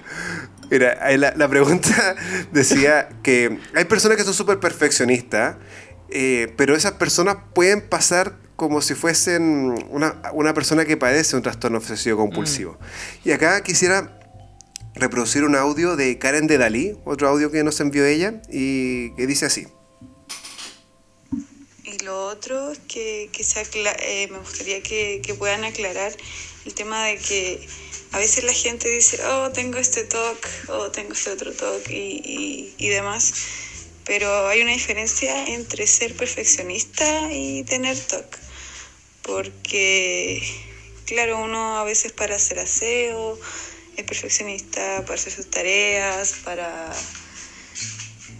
[0.69, 2.15] Mira, ahí la, la pregunta
[2.51, 5.57] decía que hay personas que son súper perfeccionistas,
[6.09, 11.41] eh, pero esas personas pueden pasar como si fuesen una, una persona que padece un
[11.41, 12.77] trastorno obsesivo compulsivo.
[13.23, 14.19] Y acá quisiera
[14.95, 19.27] reproducir un audio de Karen de Dalí, otro audio que nos envió ella, y que
[19.27, 19.67] dice así.
[21.83, 26.11] Y lo otro es que, que se eh, me gustaría que, que puedan aclarar
[26.65, 27.67] el tema de que
[28.11, 32.21] a veces la gente dice, oh, tengo este TOC, o tengo este otro TOC y,
[32.23, 33.33] y, y demás.
[34.05, 38.37] Pero hay una diferencia entre ser perfeccionista y tener TOC.
[39.21, 40.41] Porque,
[41.05, 43.39] claro, uno a veces para hacer aseo
[44.03, 46.91] perfeccionista, para hacer sus tareas, para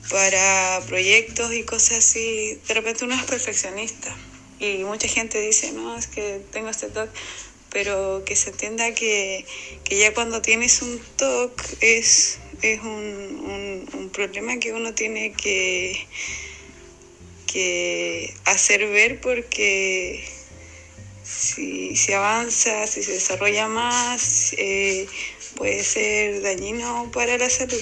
[0.10, 4.13] para proyectos y cosas así, de repente uno es perfeccionista.
[4.60, 7.10] Y mucha gente dice, no, es que tengo este TOC,
[7.69, 9.45] pero que se entienda que,
[9.86, 15.32] que ya cuando tienes un TOC es, es un, un- un problema que uno tiene
[15.34, 15.97] que,
[17.47, 20.21] que hacer ver porque
[21.24, 25.08] si, si avanza, si se desarrolla más, eh,
[25.55, 27.81] puede ser dañino para la salud.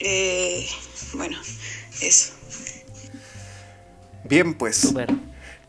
[0.00, 0.66] Eh,
[1.14, 1.38] bueno,
[2.00, 2.32] eso.
[4.24, 4.92] Bien, pues.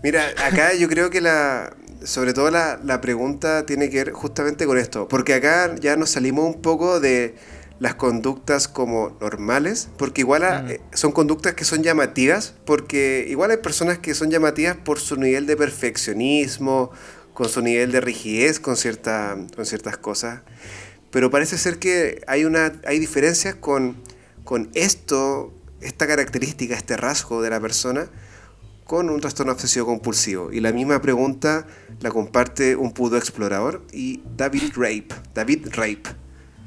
[0.01, 4.65] Mira, acá yo creo que la, sobre todo la, la pregunta tiene que ver justamente
[4.65, 7.35] con esto, porque acá ya nos salimos un poco de
[7.79, 10.69] las conductas como normales, porque igual a- Mm.
[10.71, 15.15] eh, son conductas que son llamativas, porque igual hay personas que son llamativas por su
[15.17, 16.91] nivel de perfeccionismo,
[17.33, 20.41] con su nivel de rigidez con, cierta, con ciertas cosas,
[21.11, 23.97] pero parece ser que hay, una, hay diferencias con,
[24.43, 28.07] con esto, esta característica, este rasgo de la persona,
[28.85, 30.51] con un trastorno obsesivo compulsivo.
[30.51, 31.65] Y la misma pregunta
[32.01, 35.07] la comparte un pudo explorador y David Rape.
[35.33, 36.03] David Rape.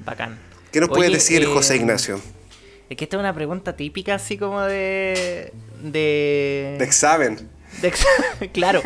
[0.04, 0.38] Bacán.
[0.72, 2.20] ¿Qué nos Oye, decir, eh, José Ignacio?
[2.88, 5.52] Es que esta es una pregunta típica, así como de.
[5.82, 6.76] de.
[6.78, 7.48] De examen.
[7.82, 8.04] de ex-
[8.52, 8.82] claro.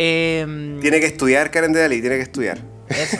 [0.00, 2.58] Em, Tiene que estudiar Karen de Dalí, tiene que estudiar.
[2.88, 3.16] Eso.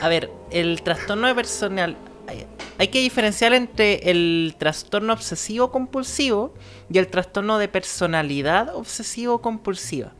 [0.00, 1.96] A ver, el trastorno de personal.
[2.26, 2.46] hay-
[2.78, 6.54] Hay que diferenciar entre el trastorno obsesivo compulsivo
[6.90, 10.12] y el trastorno de personalidad obsesivo compulsiva.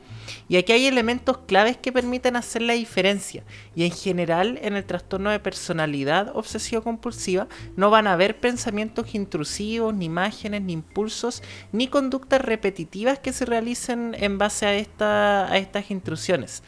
[0.52, 3.42] Y aquí hay elementos claves que permiten hacer la diferencia.
[3.74, 9.14] Y en general, en el trastorno de personalidad obsesivo compulsiva, no van a haber pensamientos
[9.14, 15.50] intrusivos, ni imágenes, ni impulsos, ni conductas repetitivas que se realicen en base a, esta-
[15.50, 16.62] a estas intrusiones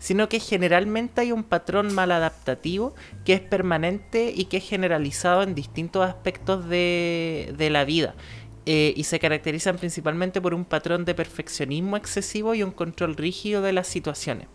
[0.00, 5.54] sino que generalmente hay un patrón maladaptativo que es permanente y que es generalizado en
[5.54, 8.14] distintos aspectos de la vida.
[8.70, 13.62] Eh, y se caracterizan principalmente por un patrón de perfeccionismo excesivo y un control rígido
[13.62, 14.46] de las situaciones.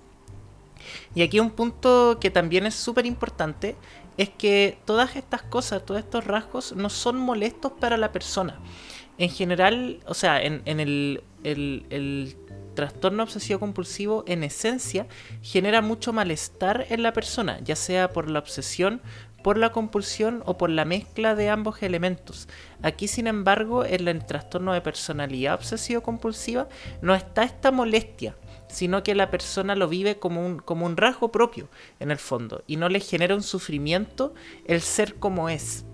[1.16, 3.76] Y aquí un punto que también es súper importante
[4.18, 8.60] es que todas estas cosas, todos estos rasgos no son molestos para la persona.
[9.18, 11.24] En general, o sea, en, el
[12.76, 15.08] trastorno obsesivo compulsivo en esencia
[15.42, 19.02] genera mucho malestar en la persona, ya sea por la obsesión,
[19.44, 22.48] por la compulsión o por la mezcla de ambos elementos.
[22.82, 26.68] Aquí, sin embargo, en el trastorno de personalidad obsesivo-compulsiva
[27.02, 28.36] no está esta molestia,
[28.68, 32.90] sino que la persona lo vive como un, rasgo propio, en el fondo, y no
[32.90, 34.34] le genera un sufrimiento
[34.66, 35.86] el ser como es.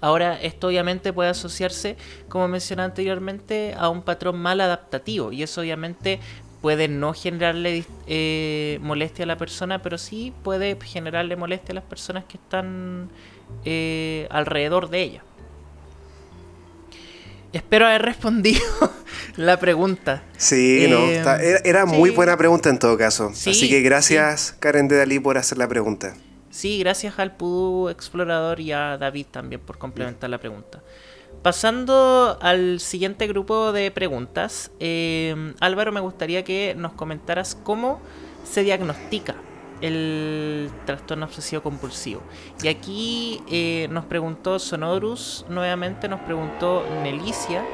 [0.00, 1.96] Ahora, esto obviamente puede asociarse,
[2.28, 6.18] como mencioné anteriormente, a un patrón mal adaptativo, y eso obviamente
[6.62, 11.84] puede no generarle eh, molestia a la persona, pero sí puede generarle molestia a las
[11.84, 13.10] personas que están
[13.64, 15.22] eh, alrededor de ella.
[17.52, 18.62] Espero haber respondido
[19.36, 20.22] la pregunta.
[20.38, 20.98] Sí, no.
[21.00, 23.30] Eh, está- era era muy buena pregunta en todo caso.
[23.34, 26.14] Sí, Así que gracias, Karen de Dalí, por hacer la pregunta.
[26.50, 30.82] Sí, gracias al Pudú Explorador y a David también por complementar la pregunta.
[31.42, 38.00] Pasando al siguiente grupo de preguntas, eh, Álvaro, me gustaría que nos comentaras cómo
[38.44, 39.34] se diagnostica
[39.80, 42.22] el trastorno obsesivo compulsivo.
[42.62, 47.64] Y aquí eh, nos preguntó Sonodrus, nuevamente nos preguntó Nelicia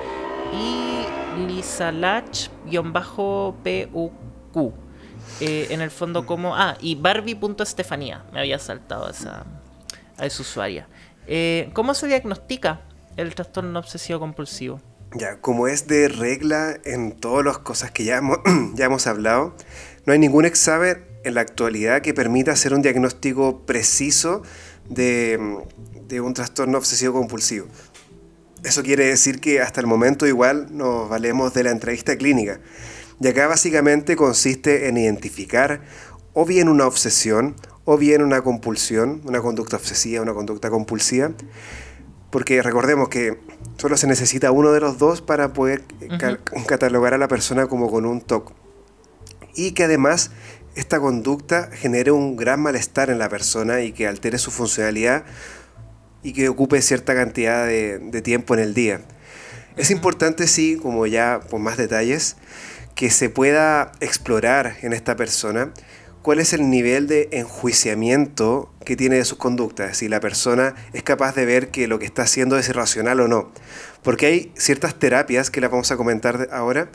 [0.52, 1.04] y
[1.46, 2.48] Lisalach-PUQ.
[5.40, 6.57] Eh, en el fondo como...
[6.57, 8.24] Ah, y Barbie.estefanía.
[8.33, 9.44] Me había saltado a esa,
[10.16, 10.88] a esa usuaria.
[11.26, 12.81] Eh, ¿Cómo se diagnostica
[13.18, 14.81] el trastorno obsesivo compulsivo?
[15.14, 18.38] Ya, como es de regla en todas las cosas que ya hemos,
[18.74, 19.54] ya hemos hablado,
[20.07, 24.42] no hay ningún examen en la actualidad que permita hacer un diagnóstico preciso
[24.88, 25.59] de,
[26.07, 27.66] de un trastorno obsesivo compulsivo.
[28.64, 32.61] Eso quiere decir que hasta el momento igual nos valemos de la entrevista clínica.
[33.20, 35.81] Y acá básicamente consiste en identificar
[36.35, 41.33] o bien una obsesión o bien una compulsión, una conducta obsesiva, una conducta compulsiva,
[42.31, 43.38] porque recordemos que
[43.79, 45.83] solo se necesita uno de los dos para poder
[46.19, 48.53] ca- catalogar a la persona como con un TOC.
[49.55, 50.31] Y que además
[50.75, 55.25] esta conducta genere un gran malestar en la persona y que altere su funcionalidad
[56.23, 59.01] y que ocupe cierta cantidad de, de tiempo en el día.
[59.77, 62.37] Es importante, sí, como ya por más detalles,
[62.95, 65.73] que se pueda explorar en esta persona
[66.29, 71.03] cuál es el nivel de enjuiciamiento que tiene de sus conductas, si la persona es
[71.03, 73.51] capaz de ver que lo que está haciendo es irracional o no.
[74.03, 76.91] Porque hay ciertas terapias que las vamos a comentar ahora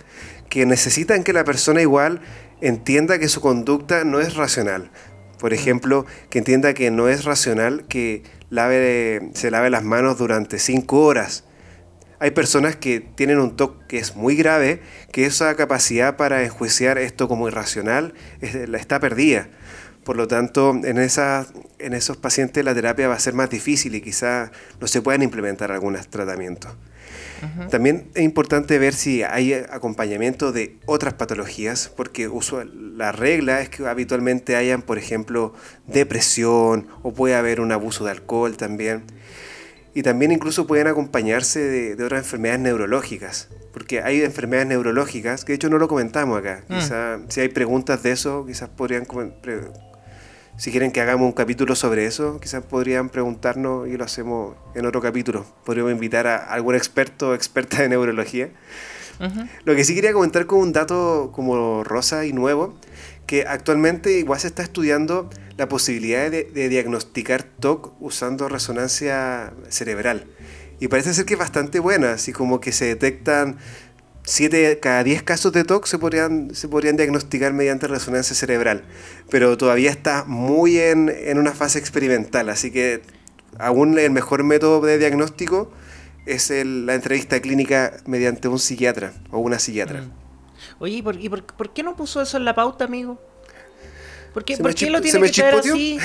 [0.50, 2.22] que necesitan que la persona igual
[2.62, 4.92] entienda que su conducta no es racional.
[5.40, 10.60] Por ejemplo, que entienda que no es racional que lave, se lave las manos durante
[10.60, 11.44] cinco horas.
[12.24, 14.80] Hay personas que tienen un TOC que es muy grave,
[15.12, 19.50] que esa capacidad para enjuiciar esto como irracional está perdida.
[20.06, 21.46] Por lo tanto, en, esa,
[21.80, 25.22] en esos pacientes la terapia va a ser más difícil y quizá no se puedan
[25.22, 26.72] implementar algunos tratamientos.
[27.70, 33.68] También es importante ver si hay acompañamiento de otras patologías, porque usual- la regla es
[33.68, 35.54] que habitualmente hayan, por ejemplo,
[35.88, 39.04] depresión o puede haber un abuso de alcohol también.
[39.96, 45.52] Y también incluso pueden acompañarse de, de otras enfermedades neurológicas, porque hay enfermedades neurológicas, que
[45.52, 46.64] de hecho no lo comentamos acá.
[46.68, 46.74] Mm.
[46.76, 49.06] Quizá, si hay preguntas de eso, quizás podrían,
[50.58, 54.86] si quieren que hagamos un capítulo sobre eso, quizás podrían preguntarnos y lo hacemos en
[54.86, 55.46] otro capítulo.
[55.66, 58.50] Podríamos invitar a algún experto o experta de neurología.
[59.20, 59.48] Ujú.
[59.66, 62.76] Lo que sí quería comentar como un dato como rosa y nuevo,
[63.28, 70.26] que actualmente igual se está estudiando la posibilidad de, diagnosticar TOC usando resonancia cerebral.
[70.80, 73.58] Y parece ser que es bastante buena, así como que se detectan
[74.26, 78.84] 7 cada 10 casos de TOC se podrían, se podrían diagnosticar mediante resonancia cerebral.
[79.30, 83.02] Pero todavía está muy en, en una fase experimental, así que
[83.60, 85.72] aún el mejor método de diagnóstico
[86.26, 90.02] es el- la entrevista clínica mediante un psiquiatra o una psiquiatra.
[90.02, 90.23] Mm.
[90.80, 93.22] Oye, ¿y por, y por- por qué no puso eso en la pauta, amigo?
[94.34, 96.00] ¿Por qué, por qué lo tiene que traer así?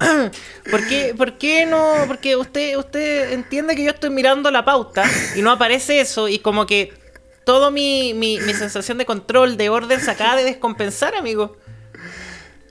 [0.70, 1.94] ¿Por qué, ¿Por qué no?
[2.06, 6.38] Porque usted, usted entiende que yo estoy mirando la pauta y no aparece eso y
[6.40, 6.92] como que
[7.44, 11.56] todo mi, mi, mi sensación de control, de orden se acaba de descompensar, amigo.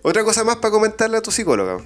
[0.03, 1.79] Otra cosa más para comentarle a tu psicóloga.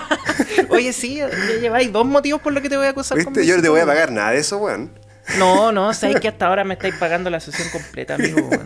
[0.68, 1.28] Oye, sí, ya
[1.60, 3.16] lleváis dos motivos por los que te voy a acusar.
[3.16, 3.46] ¿Viste?
[3.46, 4.92] Yo no te voy a pagar nada de eso, weón.
[5.38, 8.48] No, no, sabéis que hasta ahora me estáis pagando la sesión completa, amigo.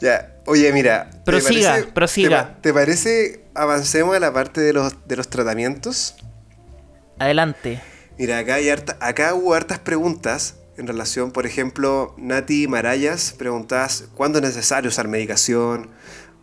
[0.00, 1.10] Ya, oye, mira.
[1.10, 2.54] ¿te Prosiga, parece- prosiga.
[2.56, 6.16] ¿te, te parece avancemos a la parte de los, de los tratamientos?
[7.18, 7.80] Adelante.
[8.18, 14.04] Mira, acá, hay harta- acá hubo hartas preguntas en relación, por ejemplo, Nati Marayas preguntas
[14.14, 15.90] cuándo es necesario usar medicación,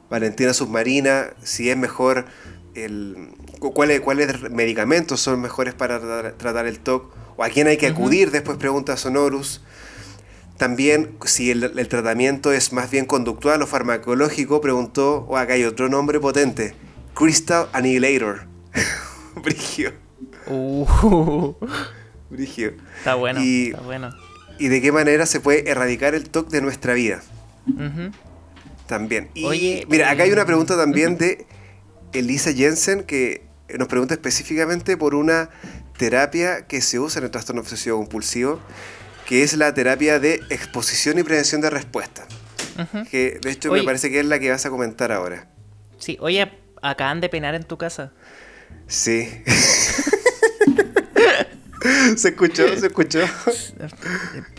[0.09, 2.25] Valentina Submarina, si es mejor,
[2.75, 7.67] el, cu- cuáles, cuáles medicamentos son mejores para tratar, tratar el TOC, o a quién
[7.67, 9.61] hay que acudir, después pregunta Sonorus.
[10.57, 15.63] También si el, el tratamiento es más bien conductual o farmacológico, preguntó, o acá hay
[15.63, 16.75] otro nombre potente,
[17.15, 18.43] Crystal Annihilator.
[19.43, 19.93] Brigio,
[20.47, 21.53] Uh,
[22.29, 22.73] brigio.
[22.97, 24.09] está bueno, Y- está bueno.
[24.59, 27.21] y de qué manera se puede erradicar el TOC de nuestra vida
[28.87, 29.29] también.
[29.33, 31.45] Y Oye, mira, acá hay una eh, pregunta también de
[32.13, 33.43] Elisa Jensen que
[33.77, 35.49] nos pregunta específicamente por una
[35.97, 38.59] terapia que se usa en el trastorno obsesivo compulsivo,
[39.25, 42.25] que es la terapia de exposición y prevención de respuesta.
[43.09, 43.81] Que de hecho Oye.
[43.81, 45.47] me parece que es la que vas a comentar ahora.
[45.99, 46.51] Sí, oye,
[46.81, 48.11] acaban de penar en tu casa.
[48.87, 49.29] Sí.
[52.17, 53.19] se escuchó, se escuchó.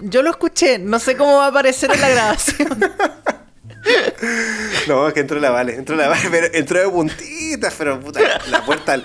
[0.02, 2.68] Yo lo escuché, no sé cómo va a aparecer en la grabación.
[4.88, 8.20] No, es que entró la Vale, entró la Vale, pero entró de puntitas, pero puta,
[8.50, 8.96] la puerta,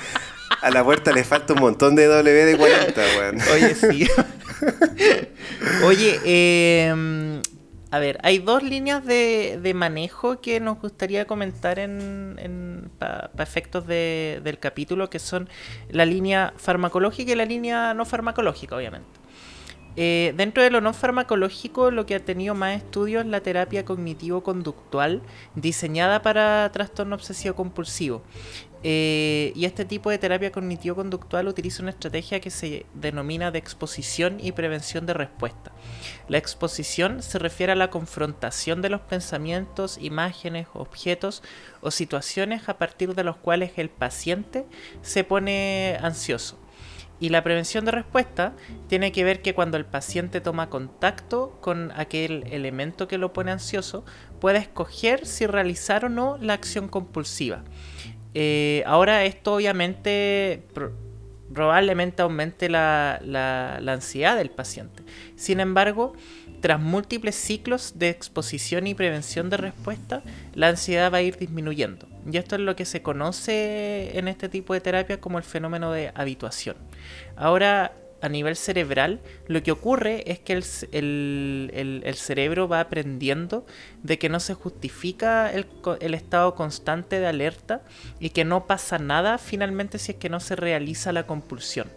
[0.62, 3.38] a la puerta le falta un montón de W de 40, weón.
[3.54, 4.08] Oye, sí.
[5.84, 7.42] Oye, eh,
[7.92, 13.88] a ver, hay dos líneas de, de manejo que nos gustaría comentar en, para efectos
[13.88, 15.50] de- del capítulo, que son
[15.90, 19.08] la línea farmacológica y la línea no farmacológica, obviamente.
[20.00, 25.24] Eh, dentro de lo farmacológico, lo que ha tenido más estudios es la terapia cognitivo-conductual
[25.56, 28.22] diseñada para trastorno obsesivo-compulsivo.
[28.84, 34.38] Eh, y este tipo de terapia cognitivo-conductual utiliza una estrategia que se denomina de exposición
[34.40, 35.72] y prevención de respuesta.
[36.30, 41.42] La exposición se refiere a la confrontación de los pensamientos, imágenes, objetos
[41.82, 44.68] o situaciones a partir de los cuales el paciente
[45.02, 46.60] se pone ansioso.
[47.20, 48.54] Y la prevención de respuesta
[48.88, 53.52] tiene que ver que cuando el paciente toma contacto con aquel elemento que lo pone
[53.52, 54.06] ansioso,
[54.40, 57.64] puede escoger si realizar o no la acción compulsiva.
[58.36, 60.94] Eh, ahora esto obviamente pro-
[61.54, 65.02] probablemente aumente la, la- la ansiedad del paciente.
[65.36, 66.14] Sin embargo,
[66.62, 70.22] tras múltiples ciclos de exposición y prevención de respuesta,
[70.54, 72.08] la ansiedad va a ir disminuyendo.
[72.32, 75.92] Y esto es lo que se conoce en este tipo de terapia como el fenómeno
[75.92, 76.76] de habituación.
[77.38, 83.66] Ahora, a nivel cerebral, lo que ocurre es que el, el- el- cerebro va aprendiendo
[84.02, 85.68] de que no se justifica el,
[86.16, 87.84] estado constante de alerta
[88.20, 91.88] y que no pasa nada finalmente si es que no se realiza la compulsión.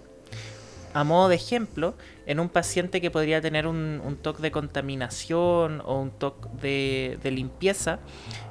[0.92, 1.94] A modo de ejemplo,
[2.26, 7.16] en un paciente que podría tener un, un TOC de contaminación o un TOC de,
[7.22, 8.00] de limpieza,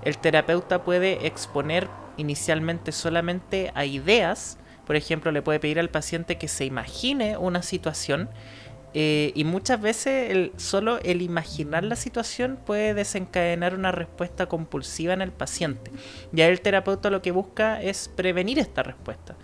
[0.04, 4.58] el terapeuta puede exponer inicialmente solamente a ideas.
[4.90, 8.28] Por ejemplo, le puede pedir al paciente que se imagine una situación
[8.96, 15.14] eh, y muchas veces el, solo el imaginar la situación puede desencadenar una respuesta compulsiva
[15.14, 15.92] en el paciente.
[16.32, 19.36] Ya el terapeuta lo que busca es prevenir esta respuesta.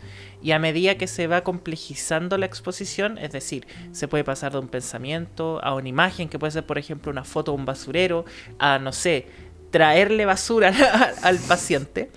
[0.42, 4.58] Y a medida que se va complejizando la exposición, es decir, se puede pasar de
[4.58, 8.26] un pensamiento a una imagen, que puede ser, por ejemplo, una foto de un basurero,
[8.58, 9.28] a, no sé,
[9.70, 10.74] traerle basura
[11.22, 12.10] al paciente,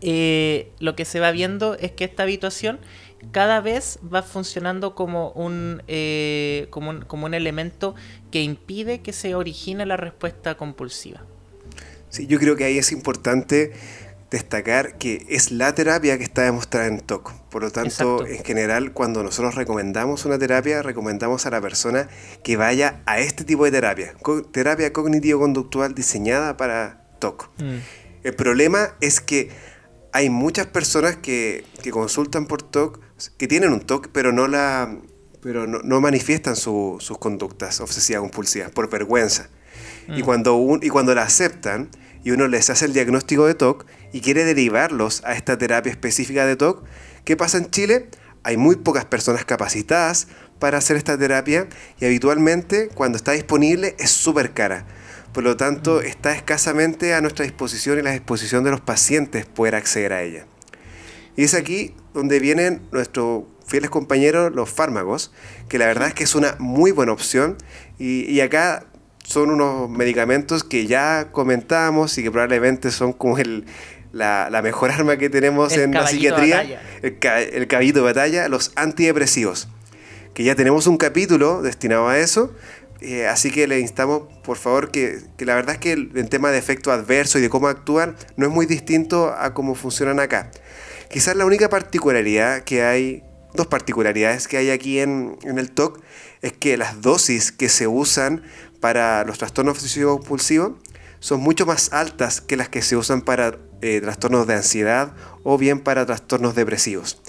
[0.00, 2.78] eh, lo que se va viendo es que esta habituación
[3.32, 7.94] cada vez va funcionando como un, eh, como un, como un elemento
[8.30, 11.22] que impide que se origine la respuesta compulsiva.
[12.10, 13.72] Sí, yo creo que ahí es importante
[14.30, 17.32] destacar que es la terapia que está demostrada en TOC.
[17.48, 18.26] Por lo tanto, Exacto.
[18.26, 22.08] en general, cuando nosotros recomendamos una terapia, recomendamos a la persona
[22.42, 24.14] que vaya a este tipo de terapia.
[24.22, 27.48] Co- terapia cognitivo-conductual diseñada para TOC.
[28.24, 29.50] El problema es que
[30.16, 33.00] hay muchas personas que, que consultan por TOC,
[33.36, 34.96] que tienen un TOC, pero no la
[35.42, 39.48] pero no, no manifiestan su- sus conductas obsesivas compulsivas por vergüenza.
[40.08, 41.88] Y, cuando un- y cuando la aceptan
[42.24, 46.46] y uno les hace el diagnóstico de TOC y quiere derivarlos a esta terapia específica
[46.46, 46.82] de TOC,
[47.24, 48.08] ¿Qué pasa en Chile?
[48.44, 50.28] Hay muy pocas personas capacitadas
[50.60, 51.68] para hacer esta terapia
[52.00, 54.86] y habitualmente cuando está disponible es súper cara.
[55.36, 59.44] Por lo tanto, está escasamente a nuestra disposición y a la disposición de los pacientes
[59.44, 60.46] poder acceder a ella.
[61.36, 65.32] Y es aquí donde vienen nuestros fieles compañeros, los fármacos,
[65.68, 67.58] que la verdad es que es una muy buena opción.
[67.98, 68.86] Y, y acá
[69.24, 73.66] son unos medicamentos que ya comentábamos y que probablemente son como el,
[74.12, 76.62] la, la mejor arma que tenemos El en la psiquiatría,
[77.02, 79.68] el, ca- el caballito de batalla, los antidepresivos,
[80.32, 82.54] que ya tenemos un capítulo destinado a eso.
[83.00, 86.28] Eh, así que le instamos, por favor, que, que la verdad es que el, el
[86.28, 90.20] tema de efecto adverso y de cómo actúan no es muy distinto a cómo funcionan
[90.20, 90.50] acá.
[91.10, 93.22] Quizás la única particularidad que hay,
[93.54, 96.00] dos particularidades que hay aquí en, en el TOC,
[96.42, 98.42] es que las dosis que se usan
[98.80, 100.72] para los trastornos obsesivos compulsivos
[101.18, 105.58] son mucho más altas que las que se usan para eh, trastornos de ansiedad o
[105.58, 107.20] bien para trastornos depresivos.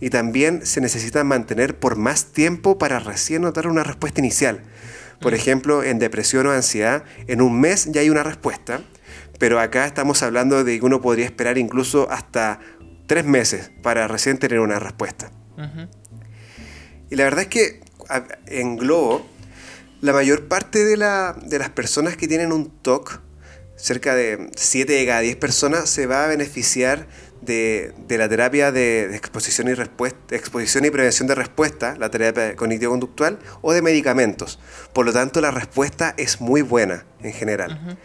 [0.00, 4.62] Y también se necesita mantener por más tiempo para recién notar una respuesta inicial.
[5.20, 8.80] Por ejemplo, en depresión o ansiedad, en un mes ya hay una respuesta,
[9.38, 12.60] pero acá estamos hablando de que uno podría esperar incluso hasta
[13.06, 15.30] tres meses para recién tener una respuesta.
[17.10, 17.80] Y la verdad es que
[18.46, 19.26] en Globo,
[20.00, 23.20] la mayor parte de, la- de las personas que tienen un TOC,
[23.76, 27.06] cerca de 7 de cada 10 personas, se va a beneficiar
[27.42, 32.10] de, de la terapia de, de exposición, y respuesta, exposición y prevención de respuesta, la
[32.10, 34.58] terapia cognitivo-conductual, o de medicamentos.
[34.92, 37.98] Por lo tanto, la respuesta es muy buena en general.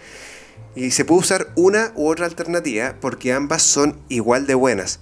[0.76, 5.00] Y se puede usar una u otra alternativa porque ambas son igual de buenas.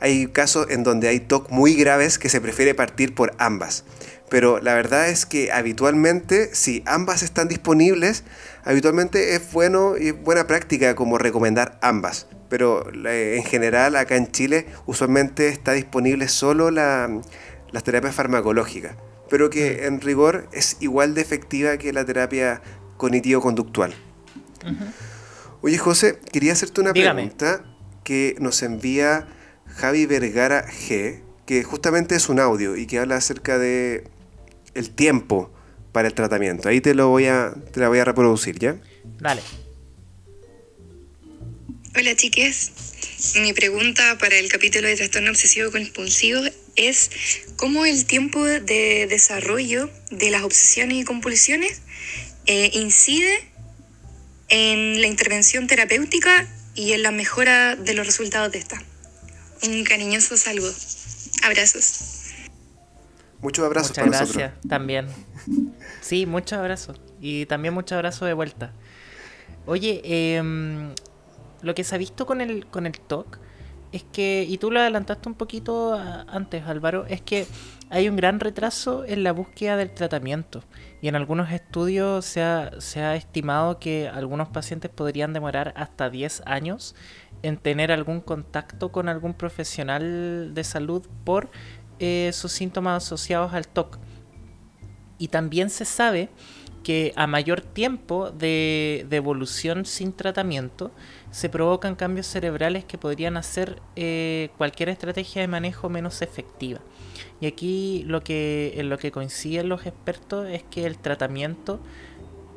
[0.00, 3.84] Hay casos en donde hay TOC muy graves que se prefiere partir por ambas.
[4.28, 8.22] Pero la verdad es que habitualmente, si ambas están disponibles,
[8.64, 12.26] habitualmente es bueno y es buena práctica como recomendar ambas.
[12.48, 17.20] Pero eh, en general acá en Chile usualmente está disponible solo la,
[17.70, 18.96] las terapias farmacológicas.
[19.28, 22.62] Pero que en rigor es igual de efectiva que la terapia
[22.96, 23.94] cognitivo-conductual.
[25.60, 27.22] Oye José, quería hacerte una Dígame.
[27.22, 27.64] pregunta
[28.04, 29.28] que nos envía
[29.66, 34.08] Javi Vergara G, que justamente es un audio y que habla acerca de
[34.74, 35.50] el tiempo
[35.92, 36.68] para el tratamiento.
[36.68, 38.76] Ahí te lo voy a, te la voy a reproducir, ¿ya?
[39.18, 39.42] Dale.
[41.98, 42.70] Hola chiques,
[43.42, 46.40] mi pregunta para el capítulo de trastorno obsesivo compulsivo
[46.76, 47.10] es
[47.56, 51.82] cómo el tiempo de desarrollo de las obsesiones y compulsiones
[52.46, 53.50] eh, incide
[54.48, 56.46] en la intervención terapéutica
[56.76, 58.80] y en la mejora de los resultados de esta.
[59.64, 60.72] Un cariñoso saludo.
[61.42, 62.26] Abrazos.
[63.40, 64.68] Muchos abrazos Muchas para gracias nosotros.
[64.68, 65.08] también.
[66.00, 67.00] Sí, muchos abrazos.
[67.20, 68.72] Y también muchos abrazos de vuelta.
[69.66, 70.94] Oye, em,
[71.62, 73.38] lo que se ha visto con el, con el TOC
[73.92, 77.46] es que, y tú lo adelantaste un poquito antes, Álvaro, es que
[77.90, 80.62] hay un gran retraso en la búsqueda del tratamiento.
[81.00, 86.10] Y en algunos estudios se ha, se ha estimado que algunos pacientes podrían demorar hasta
[86.10, 86.94] 10 años
[87.42, 91.50] en tener algún contacto con algún profesional de salud por
[91.98, 93.98] eh, sus síntomas asociados al TOC.
[95.18, 96.28] Y también se sabe
[96.82, 100.90] que a mayor tiempo de, de evolución sin tratamiento
[101.30, 106.80] se provocan cambios cerebrales que podrían hacer eh, cualquier estrategia de manejo menos efectiva.
[107.40, 111.80] Y aquí lo que, en lo que coinciden los expertos es que el tratamiento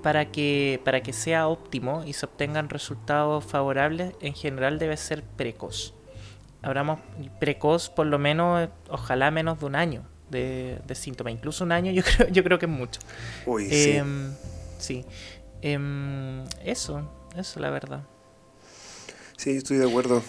[0.02, 5.24] para que, para que sea óptimo y se obtengan resultados favorables en general debe ser
[5.24, 5.94] precoz.
[6.64, 7.00] Hablamos
[7.40, 11.34] precoz por lo menos, ojalá menos de un año de, de síntomas.
[11.34, 13.00] Incluso un año yo creo, yo creo que es mucho.
[13.46, 13.92] Uy, sí.
[13.92, 14.34] Em,
[14.80, 15.06] sí.
[15.62, 18.04] Em, eso, eso la verdad.
[19.42, 20.22] Sí, estoy de acuerdo.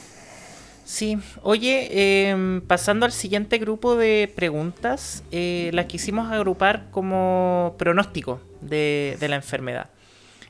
[0.86, 8.40] Sí, oye, em, pasando al siguiente grupo de preguntas, eh, las quisimos agrupar como pronóstico
[8.62, 9.90] de, de la enfermedad.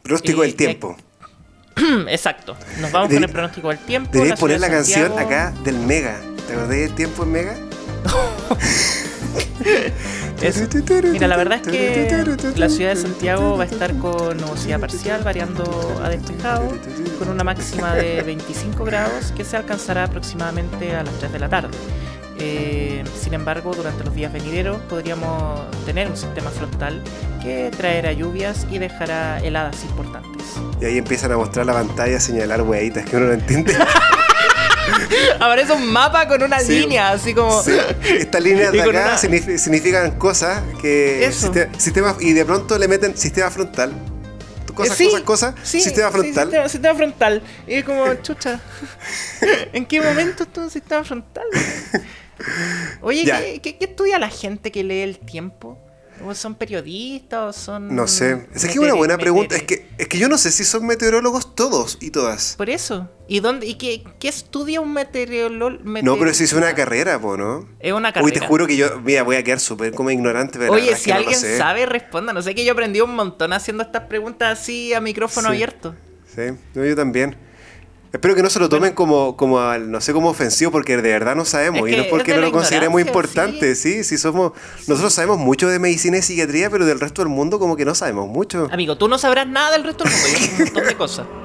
[0.05, 0.97] Pronóstico Eh, del tiempo.
[2.09, 4.11] Exacto, nos vamos Debe- con el pronóstico del tiempo.
[4.13, 6.21] Deberías poner la de canción acá del Mega.
[6.47, 7.57] ¿Te acordás del tiempo en Mega?
[10.43, 10.67] Eso.
[11.13, 12.27] Mira, la verdad es que
[12.57, 15.65] la ciudad de Santiago va a estar con nubosidad parcial, variando
[16.03, 16.77] a despejado,
[17.19, 21.49] con una máxima de 25 grados que se alcanzará aproximadamente a las 3 de la
[21.49, 21.77] tarde.
[22.39, 27.01] Eh, sin embargo, durante los días venideros podríamos tener un sistema frontal
[27.41, 30.43] que traerá lluvias y dejará heladas importantes.
[30.81, 33.77] Y ahí empiezan a mostrar la pantalla, a señalar weitas que uno no entiende.
[35.41, 36.81] Aparece un mapa con una Sí.
[36.81, 37.63] línea, así como...
[37.63, 37.73] Sí,
[38.19, 41.31] Estas líneas de acá una- significan cosas que
[41.79, 43.93] sistema y de pronto le meten sistema frontal.
[44.75, 46.45] Cosas, Sí, cosas, cosas, sí, sistema sí, frontal.
[46.47, 47.43] sistema, sistema frontal.
[47.67, 48.59] Y es como, chucha,
[49.73, 51.45] ¿en qué momento esto es un sistema frontal?
[53.03, 53.39] Oye, Ya.
[53.41, 55.79] ¿qué, qué, qué estudia la gente que lee el tiempo?
[56.25, 57.95] ¿O son periodistas o son.?
[57.95, 58.47] No sé.
[58.55, 59.57] Es que es una buena pregunta.
[59.57, 62.55] Es que, es que yo no sé si son meteorólogos todos y todas.
[62.57, 63.09] Por eso.
[63.29, 65.79] ¿Y dónde y qué, qué estudia un meteorólogo?
[66.03, 67.69] No, pero si es una carrera, po, ¿no?
[67.81, 68.27] Es una carrera.
[68.27, 70.59] Uy, te juro que yo, mira, voy a quedar súper como ignorante.
[70.59, 71.57] Pero Oye, si no alguien sé.
[71.59, 72.33] sabe, responda.
[72.33, 75.55] No sé que yo aprendí un montón haciendo estas preguntas así a micrófono Sí.
[75.55, 75.95] abierto.
[76.35, 76.43] Sí,
[76.75, 77.37] no, yo también.
[78.13, 81.03] Espero que no se lo tomen como, como al- no sé, como ofensivo, porque de
[81.13, 81.87] verdad no sabemos.
[81.89, 84.05] Es y no es porque es no lo consideremos importante, sí.
[84.05, 84.53] sí, somos.
[84.87, 87.95] Nosotros sabemos mucho de medicina y psiquiatría, pero del resto del mundo como que no
[87.95, 88.69] sabemos mucho.
[88.71, 90.29] Amigo, tú no sabrás nada del resto del mundo.
[90.39, 91.27] Yo un montón de cosas.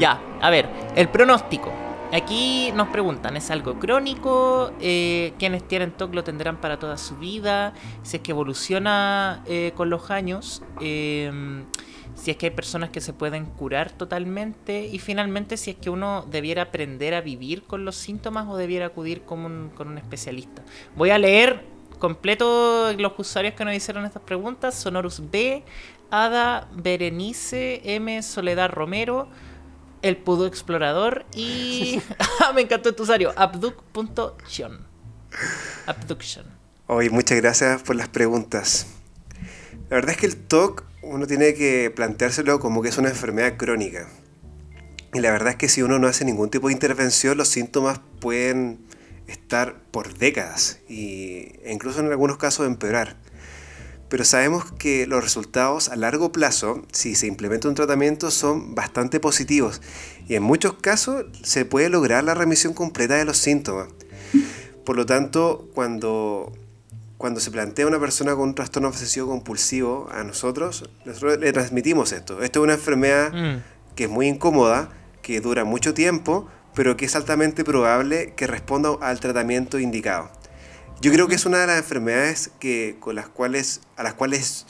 [0.00, 1.70] Ya, a ver, el pronóstico.
[2.12, 4.70] Aquí nos preguntan, ¿es algo crónico?
[4.80, 7.74] Eh, ¿Quienes tienen TOC lo tendrán para toda su vida?
[8.04, 10.62] Si es que evoluciona eh, con los años.
[10.80, 11.30] eh,
[12.14, 14.86] si es que hay personas que se pueden curar totalmente.
[14.86, 18.86] Y finalmente, si es que uno debiera aprender a vivir con los síntomas o debiera
[18.86, 20.62] acudir con un, con un especialista.
[20.96, 21.64] Voy a leer
[21.98, 24.74] completo los usuarios que nos hicieron estas preguntas.
[24.74, 25.64] Sonorus B,
[26.10, 29.28] Ada, Berenice, M, Soledad Romero,
[30.02, 32.00] El Pudo Explorador y...
[32.40, 34.86] Ah, Me encantó tu usuario, abduc.tion.
[35.86, 36.46] Abduction.
[36.86, 38.86] Oye, muchas gracias por las preguntas.
[39.88, 43.56] La verdad es que el TOC uno tiene que planteárselo como que es una enfermedad
[43.56, 44.08] crónica.
[45.12, 48.00] Y la verdad es que si uno no hace ningún tipo de intervención, los síntomas
[48.20, 48.80] pueden
[49.28, 53.16] estar por décadas y, e incluso en algunos casos empeorar.
[54.08, 59.18] Pero sabemos que los resultados a largo plazo, si se implementa un tratamiento, son bastante
[59.18, 59.80] positivos
[60.28, 63.88] y en muchos casos se puede lograr la remisión completa de los síntomas.
[64.84, 66.52] Por lo tanto, cuando,
[67.18, 72.12] cuando se plantea una persona con un trastorno obsesivo compulsivo a nosotros, nosotros le transmitimos
[72.12, 72.42] esto.
[72.42, 73.62] Esto es una enfermedad Mm.
[73.94, 74.90] que es muy incómoda,
[75.22, 80.30] que dura mucho tiempo, pero que es altamente probable que responda al tratamiento indicado.
[81.00, 84.66] Yo creo que es una de las enfermedades que, con las cuales, a las cuales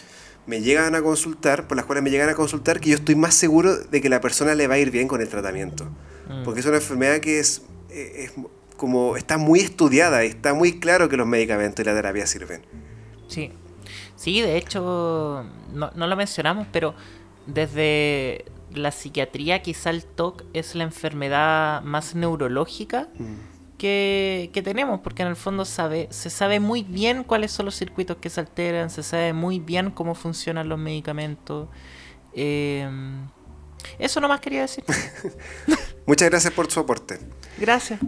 [0.47, 3.35] me llegan a consultar, por las cuales me llegan a consultar, que yo estoy más
[3.35, 5.87] seguro de que la persona le va a ir bien con el tratamiento.
[6.29, 6.45] Mm.
[6.45, 8.33] Porque es una enfermedad que es, eh, es
[8.85, 12.61] como está muy estudiada y está muy claro que los medicamentos y la terapia sirven.
[13.29, 13.51] Sí.
[14.15, 16.95] Sí, de hecho, no, no lo mencionamos, pero
[17.47, 23.09] desde la psiquiatría quizá el TOC es la enfermedad más neurológica
[23.79, 27.75] que, que tenemos, porque en el fondo sabe, se sabe muy bien cuáles son los
[27.75, 31.69] circuitos que se alteran, se sabe muy bien cómo funcionan los medicamentos.
[32.35, 32.87] Eh,
[33.99, 34.85] eso nomás quería decir.
[36.07, 37.19] Muchas gracias por su aporte.
[37.59, 37.99] Gracias.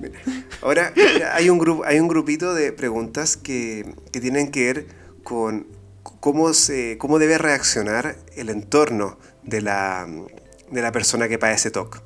[0.62, 4.86] Ahora, mira, hay un, grupo, hay un grupito de preguntas que, que tienen que ver
[5.22, 5.66] con
[6.20, 10.06] cómo, se, cómo debe reaccionar el entorno de la,
[10.70, 12.02] de la persona que padece TOC.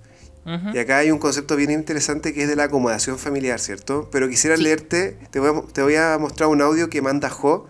[0.75, 4.09] Y acá hay un concepto bien interesante que es de la acomodación familiar, ¿cierto?
[4.11, 4.63] Pero quisiera Sí.
[4.65, 7.69] leerte, te voy, a, te voy a mostrar un audio que manda Jo,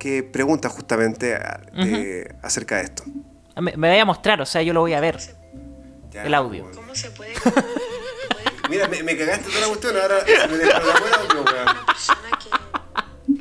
[0.00, 3.04] que pregunta justamente a- de- acerca de esto.
[3.56, 5.18] Me, me voy a mostrar, o sea, yo lo voy a ver.
[6.10, 6.64] Ya, El audio.
[6.64, 6.76] bueno.
[6.80, 7.32] ¿Cómo se puede
[8.70, 11.86] Mira, me, me cagaste toda la cuestión, ahora se me desprogramó el audio, weón.
[11.86, 12.30] persona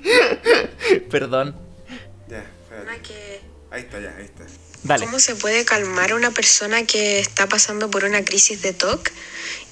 [0.04, 1.56] que, Perdón.
[2.28, 3.02] Ya, espérate.
[3.02, 3.42] que
[3.72, 4.44] Ahí está, ya, ahí está.
[4.84, 5.06] Dale.
[5.06, 9.10] ¿Cómo se puede calmar a una persona que está pasando por una crisis de TOC?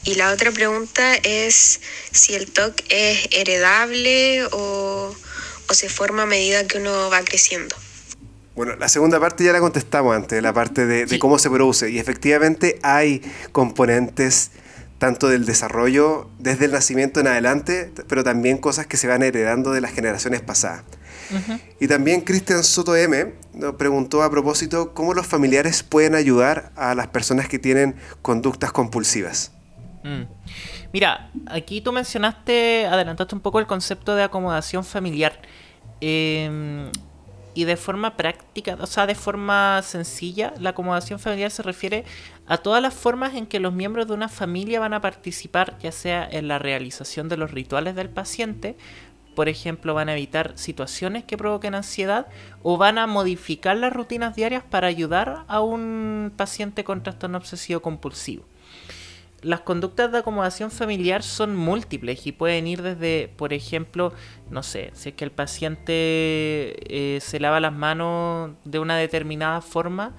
[0.03, 1.79] Y la otra pregunta es
[2.11, 5.15] si el TOC es heredable o,
[5.69, 7.75] o se forma a medida que uno va creciendo.
[8.55, 11.89] Bueno, la segunda parte ya la contestamos antes, la parte de, cómo se produce.
[11.89, 14.51] Y efectivamente hay componentes
[14.99, 19.71] tanto del desarrollo desde el nacimiento en adelante, pero también cosas que se van heredando
[19.71, 20.83] de las generaciones pasadas.
[21.79, 26.93] Y también Cristian Soto M nos preguntó a propósito cómo los familiares pueden ayudar a
[26.93, 29.51] las personas que tienen conductas compulsivas.
[30.03, 30.23] Mm.
[30.91, 35.41] Mira, aquí tú mencionaste, adelantaste un poco el concepto de acomodación familiar.
[36.01, 36.91] Eh,
[37.55, 42.03] y de forma práctica, o sea, de forma sencilla, la acomodación familiar se refiere
[42.47, 45.91] a todas las formas en que los miembros de una familia van a participar, ya
[45.91, 48.75] sea en la realización de los rituales del paciente,
[49.35, 52.27] por ejemplo, van a evitar situaciones que provoquen ansiedad
[52.61, 57.81] o van a modificar las rutinas diarias para ayudar a un paciente con trastorno obsesivo
[57.81, 58.45] compulsivo.
[59.43, 64.13] Las conductas de acomodación familiar son múltiples y pueden ir desde, por ejemplo,
[64.49, 69.59] no sé, si es que el paciente eh, se lava las manos de una determinada
[69.59, 70.13] forma,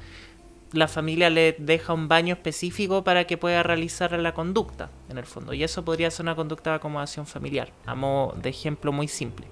[0.72, 5.24] la familia le deja un baño específico para que pueda realizar la conducta, en el
[5.24, 5.54] fondo.
[5.54, 7.94] Y eso podría ser una conducta de acomodación familiar, a
[8.36, 9.46] de ejemplo muy simple.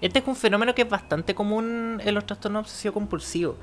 [0.00, 3.56] Este es un fenómeno que es bastante común en los trastornos obsesivo-compulsivos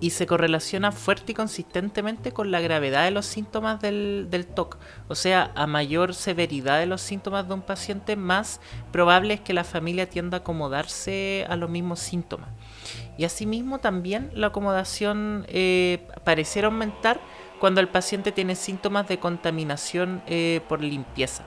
[0.00, 4.78] y se correlaciona fuerte y consistentemente con la gravedad de los síntomas del, TOC.
[5.08, 8.60] O sea, a mayor severidad de los síntomas de un paciente, más
[8.90, 12.48] probable es que la familia tienda a acomodarse a los mismos síntomas.
[13.16, 17.20] Y asimismo también la acomodación eh, pareciera aumentar
[17.60, 21.44] cuando el paciente tiene síntomas de contaminación eh, por limpieza.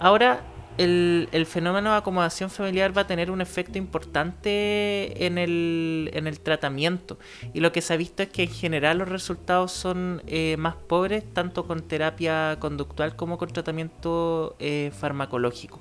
[0.00, 0.40] Ahora,
[0.78, 6.40] el, fenómeno de acomodación familiar va a tener un efecto importante en el, en el
[6.40, 7.18] tratamiento.
[7.54, 10.76] Y lo que se ha visto es que en general los resultados son eh, más
[10.76, 15.80] pobres, tanto con terapia conductual como con tratamiento eh, farmacológico.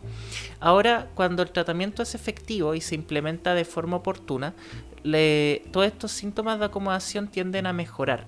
[0.60, 4.54] Ahora, cuando el tratamiento es efectivo y se implementa de forma oportuna,
[5.72, 8.26] todos estos síntomas de acomodación tienden a mejorar.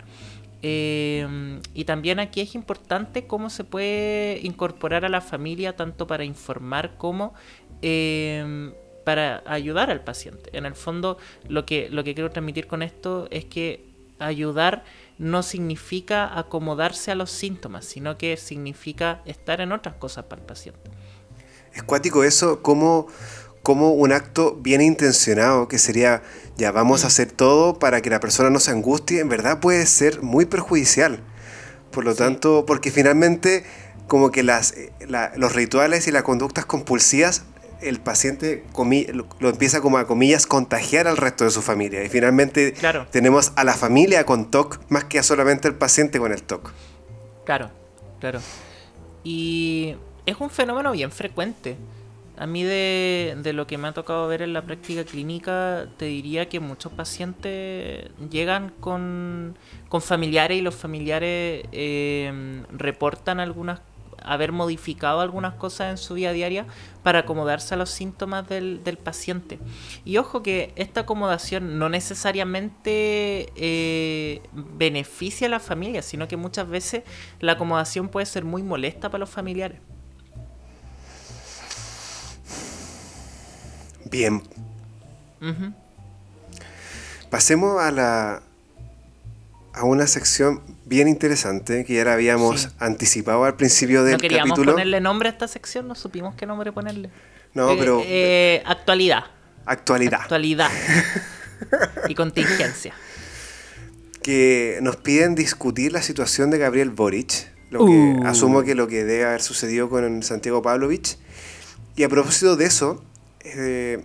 [0.61, 6.23] Em, y también aquí es importante cómo se puede incorporar a la familia tanto para
[6.23, 7.33] informar como
[7.81, 8.73] em,
[9.05, 10.49] para ayudar al paciente.
[10.57, 13.87] En el fondo, lo que, lo que quiero transmitir con esto es que
[14.19, 14.83] ayudar
[15.17, 20.47] no significa acomodarse a los síntomas, sino que significa estar en otras cosas para el
[20.47, 20.91] paciente.
[21.73, 23.07] Es cuático eso, como
[23.67, 26.21] como un acto bien intencionado, que sería,
[26.55, 27.07] ya vamos a mm.
[27.07, 31.19] hacer todo para que la persona no se angustie, en verdad puede ser muy perjudicial.
[31.91, 33.65] Por lo tanto, porque finalmente
[34.07, 34.93] como que las, eh,
[35.35, 37.43] los rituales y las conductas compulsivas,
[37.81, 42.05] el paciente lo, empieza como a comillas contagiar al resto de su familia.
[42.05, 42.73] Y finalmente
[43.11, 46.71] tenemos a la familia con TOC más que a solamente el paciente con el TOC.
[47.43, 47.69] Claro,
[48.21, 48.39] claro.
[49.25, 51.75] Y es un fenómeno bien frecuente.
[52.37, 56.49] A mí de, lo que me ha tocado ver en la práctica clínica, te diría
[56.49, 59.57] que muchos pacientes llegan con,
[60.01, 63.81] familiares y los familiares eh, reportan algunas
[64.27, 66.65] haber modificado algunas cosas en su vida diaria
[67.01, 69.59] para acomodarse a los síntomas del, paciente.
[70.05, 76.67] Y ojo que esta acomodación no necesariamente eh, beneficia a la familia, sino que muchas
[76.67, 77.03] veces
[77.39, 79.79] la acomodación puede ser muy molesta para los familiares.
[84.09, 84.41] Bien.
[87.29, 88.41] Pasemos a la
[89.77, 94.39] a una sección bien interesante que ya la habíamos anticipado al principio del capítulo.
[94.39, 97.11] No queríamos ponerle nombre a esta sección, no supimos qué nombre ponerle.
[97.53, 99.25] No, eh, pero eh, actualidad.
[99.65, 100.21] Actualidad.
[100.21, 100.71] Actualidad.
[102.09, 102.93] y contingencia.
[104.23, 107.51] Que nos piden discutir la situación de Gabriel Boric.
[107.69, 108.25] Lo que, uh.
[108.25, 111.17] Asumo que lo que debe haber sucedido con Santiago Pavlovich.
[111.95, 113.03] Y a propósito de eso,
[113.41, 114.03] eh,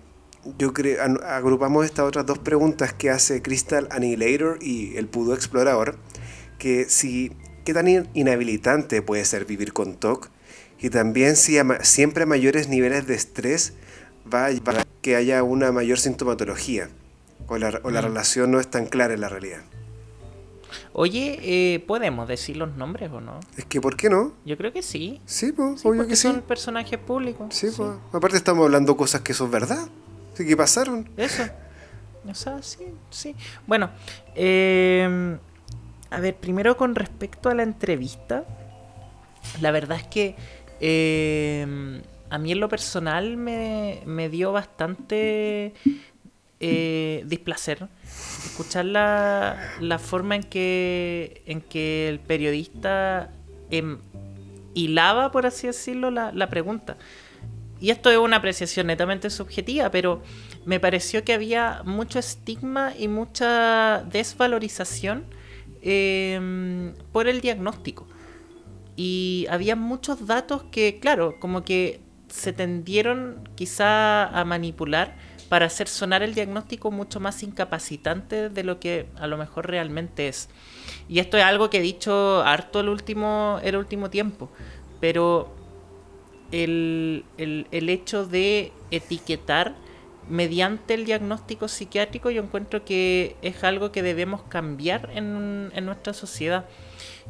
[0.59, 5.97] yo creo, agrupamos estas otras dos preguntas que hace Crystal Annihilator y el Pudo Explorador,
[6.59, 7.33] que si
[7.65, 10.31] qué tan inhabilitante puede ser vivir con TOC
[10.81, 13.75] y también si siempre a mayores niveles de estrés
[14.33, 16.89] va a que haya una mayor sintomatología
[17.47, 18.05] o la, o la mm.
[18.05, 19.63] relación no es tan clara en la realidad.
[20.95, 23.41] Oye, eh, ¿podemos decir los nombres o no?
[23.57, 24.35] Es que, ¿por qué no?
[24.45, 25.21] Yo creo que sí.
[25.25, 27.55] Sí, pues, obvio que son personajes públicos.
[27.55, 27.91] Sí, pues.
[28.13, 29.89] Aparte estamos hablando cosas que son verdad.
[30.35, 31.09] Sí, que pasaron.
[31.17, 31.45] Eso.
[32.29, 33.35] O sea, sí, sí.
[33.67, 33.91] Bueno,
[34.35, 35.39] eh,
[36.11, 38.45] a ver, primero con respecto a la entrevista,
[39.61, 40.37] la verdad es que
[40.81, 45.75] eh, a mí en lo personal me, me dio bastante
[46.61, 47.89] eh, displacer
[48.47, 53.31] escuchar la, la, forma en que, en que el periodista
[53.71, 53.99] em,
[54.75, 56.97] hilaba, por así decirlo, la, la, pregunta.
[57.81, 60.23] Y esto es una apreciación netamente subjetiva, pero
[60.65, 65.25] me pareció que había mucho estigma y mucha desvalorización
[65.83, 68.07] em, por el diagnóstico.
[68.97, 75.17] Y había muchos datos que, claro, como que se tendieron quizá a manipular
[75.53, 80.27] para hacer sonar el diagnóstico mucho más incapacitante de lo que a lo mejor realmente
[80.27, 80.49] es.
[81.11, 84.51] Y esto es algo que he dicho harto el último, el último tiempo,
[84.99, 85.55] pero
[86.53, 89.75] el, hecho de etiquetar
[90.27, 96.15] mediante el diagnóstico psiquiátrico yo encuentro que es algo que debemos cambiar en, en nuestra
[96.15, 96.65] sociedad.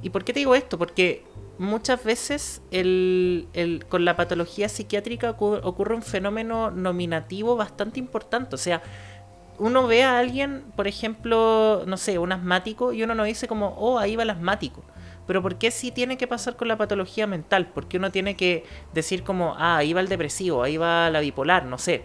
[0.03, 0.79] ¿Y por qué te digo esto?
[0.79, 1.25] Porque
[1.59, 3.47] muchas veces el,
[3.89, 8.55] con la patología psiquiátrica ocurre, un fenómeno nominativo bastante importante.
[8.55, 8.83] O sea,
[9.59, 13.69] uno ve a alguien, por ejemplo, no sé, un asmático, y uno no dice como,
[13.79, 14.83] oh, ahí va el asmático.
[15.27, 17.69] Pero ¿por qué sí tiene que pasar con la patología mental?
[17.73, 21.65] Porque uno tiene que decir como, ah, ahí va el depresivo, ahí va la bipolar,
[21.65, 22.03] no sé.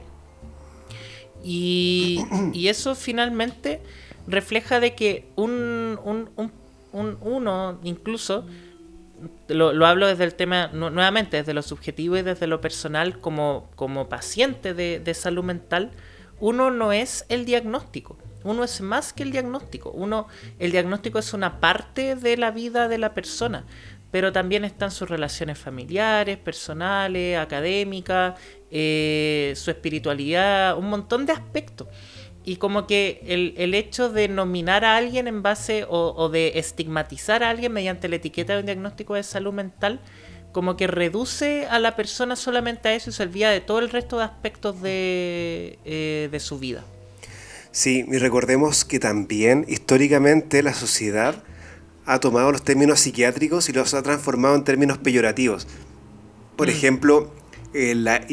[1.43, 3.81] Y, y eso finalmente
[4.27, 6.51] refleja de que un, un, un,
[6.97, 8.45] un uno incluso
[9.47, 14.09] lo, hablo desde el tema, nuevamente, desde lo subjetivo y desde lo personal como, como
[14.09, 15.91] paciente de, salud mental,
[16.39, 18.17] uno no es el diagnóstico.
[18.43, 19.91] Uno es más que el diagnóstico.
[19.91, 20.27] Uno,
[20.59, 23.65] el diagnóstico es una parte de la vida de la persona,
[24.11, 28.39] pero también están sus relaciones familiares, personales, académicas,
[28.69, 31.87] eh, su espiritualidad, un montón de aspectos.
[32.47, 37.49] Y como que el, hecho de nominar a alguien en base o, de estigmatizar a
[37.49, 39.99] alguien mediante la etiqueta de un diagnóstico de salud mental,
[40.53, 43.89] como que reduce a la persona solamente a eso y se olvida de todo el
[43.89, 46.85] resto de aspectos de, eh, de su vida.
[47.71, 51.43] Sí, y recordemos que también históricamente la sociedad
[52.05, 55.67] ha tomado los términos psiquiátricos y los ha transformado en términos peyorativos.
[56.55, 56.71] Por mm.
[56.71, 57.33] ejemplo,
[57.73, 58.25] eh, la,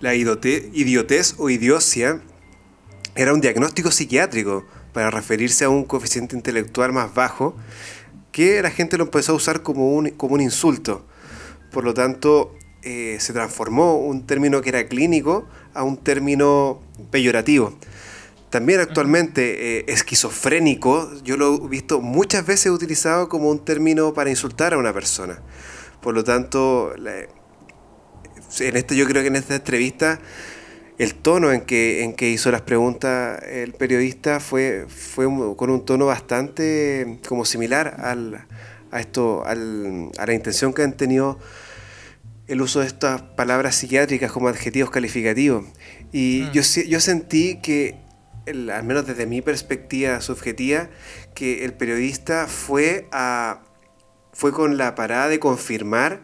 [0.00, 2.22] la idiotez o idiocia
[3.14, 7.54] era un diagnóstico psiquiátrico para referirse a un coeficiente intelectual más bajo
[8.30, 11.04] que la gente lo empezó a usar como un, como un insulto.
[11.70, 17.74] Por lo tanto, eh, se transformó un término que era clínico a un término peyorativo.
[18.50, 24.30] También actualmente eh, esquizofrénico, yo lo he visto muchas veces utilizado como un término para
[24.30, 25.40] insultar a una persona.
[26.02, 30.20] Por lo tanto, en este, yo creo que en esta entrevista
[30.98, 35.26] el tono en que, en que hizo las preguntas el periodista fue, fue
[35.56, 38.46] con un tono bastante como similar al,
[38.90, 41.38] a, esto, al, a la intención que han tenido
[42.46, 45.64] el uso de estas palabras psiquiátricas como adjetivos calificativos.
[46.12, 46.52] Y mm.
[46.52, 47.96] yo, yo sentí que,
[48.46, 50.90] al menos desde mi perspectiva subjetiva,
[51.34, 53.62] que el periodista fue, a,
[54.32, 56.20] fue con la parada de confirmar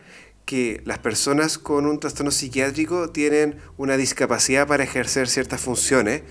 [0.48, 6.22] que las personas con un trastorno psiquiátrico tienen una discapacidad para ejercer ciertas funciones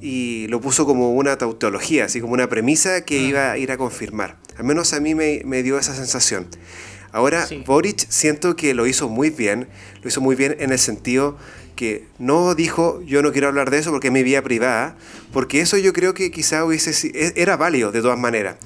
[0.00, 3.28] y lo puso como una tautología, así como una premisa que ah.
[3.28, 4.38] iba a ir a confirmar.
[4.56, 6.46] Al menos a mí me, dio esa sensación.
[7.12, 9.68] Ahora, Boric siento que lo hizo muy bien,
[10.00, 11.36] lo hizo muy bien en el sentido
[11.76, 14.96] que no dijo yo no quiero hablar de eso porque es mi vida privada,
[15.32, 18.56] porque eso yo creo que quizá hubiese e, era válido de todas maneras,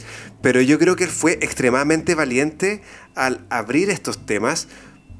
[0.42, 2.82] pero yo creo que él fue extremadamente valiente
[3.16, 4.68] al abrir estos temas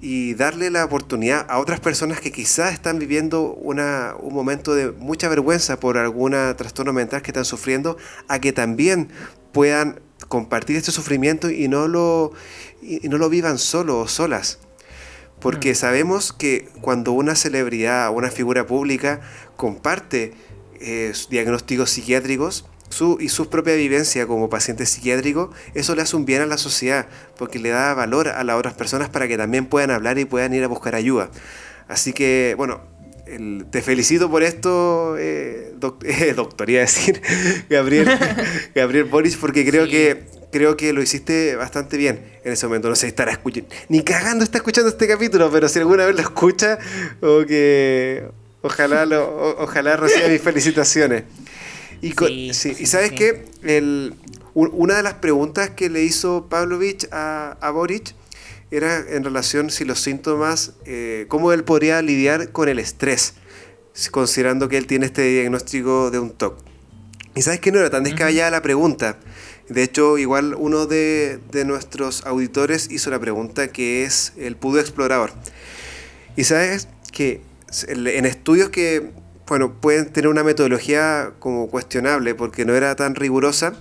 [0.01, 4.93] y darle la oportunidad a otras personas que quizás están viviendo una, un momento de
[4.93, 7.97] mucha vergüenza por alguna trastorno mental que están sufriendo,
[8.29, 9.09] a que también
[9.53, 12.33] puedan compartir este sufrimiento y no lo,
[12.83, 14.59] y no lo vivan solos o solas.
[15.41, 15.77] Porque mm.
[15.77, 19.21] sabemos que cuando una celebridad o una figura pública
[19.57, 20.35] comparte
[20.81, 26.25] eh, diagnósticos psiquiátricos, su, y su propia vivencia como paciente psiquiátrico, eso le hace un
[26.25, 27.07] bien a la sociedad,
[27.37, 30.55] porque le da valor a las otras personas para que también puedan hablar y puedan
[30.55, 31.31] ir a buscar ayuda.
[31.89, 32.81] Así que, bueno,
[33.71, 35.75] te felicito por esto, eh,
[36.05, 37.21] eh doctoría decir,
[37.71, 38.09] Gabriel,
[38.75, 42.89] Gabriel Boris, porque creo que creo que lo hiciste bastante bien en ese momento.
[42.89, 46.15] No sé si estará escuchando, ni cagando está escuchando este capítulo, pero si alguna vez
[46.15, 46.79] lo escucha,
[47.21, 48.29] o que
[48.63, 51.25] ojalá, lo, ojalá reciba mis felicitaciones.
[52.03, 52.13] Y,
[52.53, 53.45] sabes qué,
[54.55, 58.15] una de las preguntas que le hizo Pavlovich a, a Boric
[58.71, 63.35] era en relación si los síntomas, eh, cómo él podría lidiar con el estrés,
[64.11, 66.59] considerando que él tiene este diagnóstico de un TOC.
[67.35, 69.19] Y sabes que no era tan descabellada la pregunta.
[69.69, 74.81] De hecho, igual uno de, de, nuestros auditores hizo la pregunta que es el pudo
[74.81, 75.33] explorador.
[76.37, 77.43] Y sabes que
[77.89, 79.11] en estudios que
[79.47, 83.75] bueno, pueden tener una metodología como cuestionable porque no era tan rigurosa,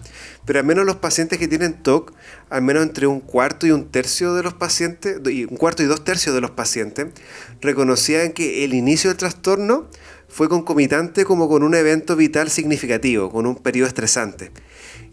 [0.45, 2.13] pero al menos los pacientes que tienen TOC,
[2.49, 6.03] al menos entre un cuarto y un tercio de los pacientes, un cuarto y dos
[6.03, 7.07] tercios de los pacientes,
[7.61, 9.89] reconocían que el inicio del trastorno
[10.27, 14.51] fue concomitante como con un evento vital significativo, con un periodo estresante.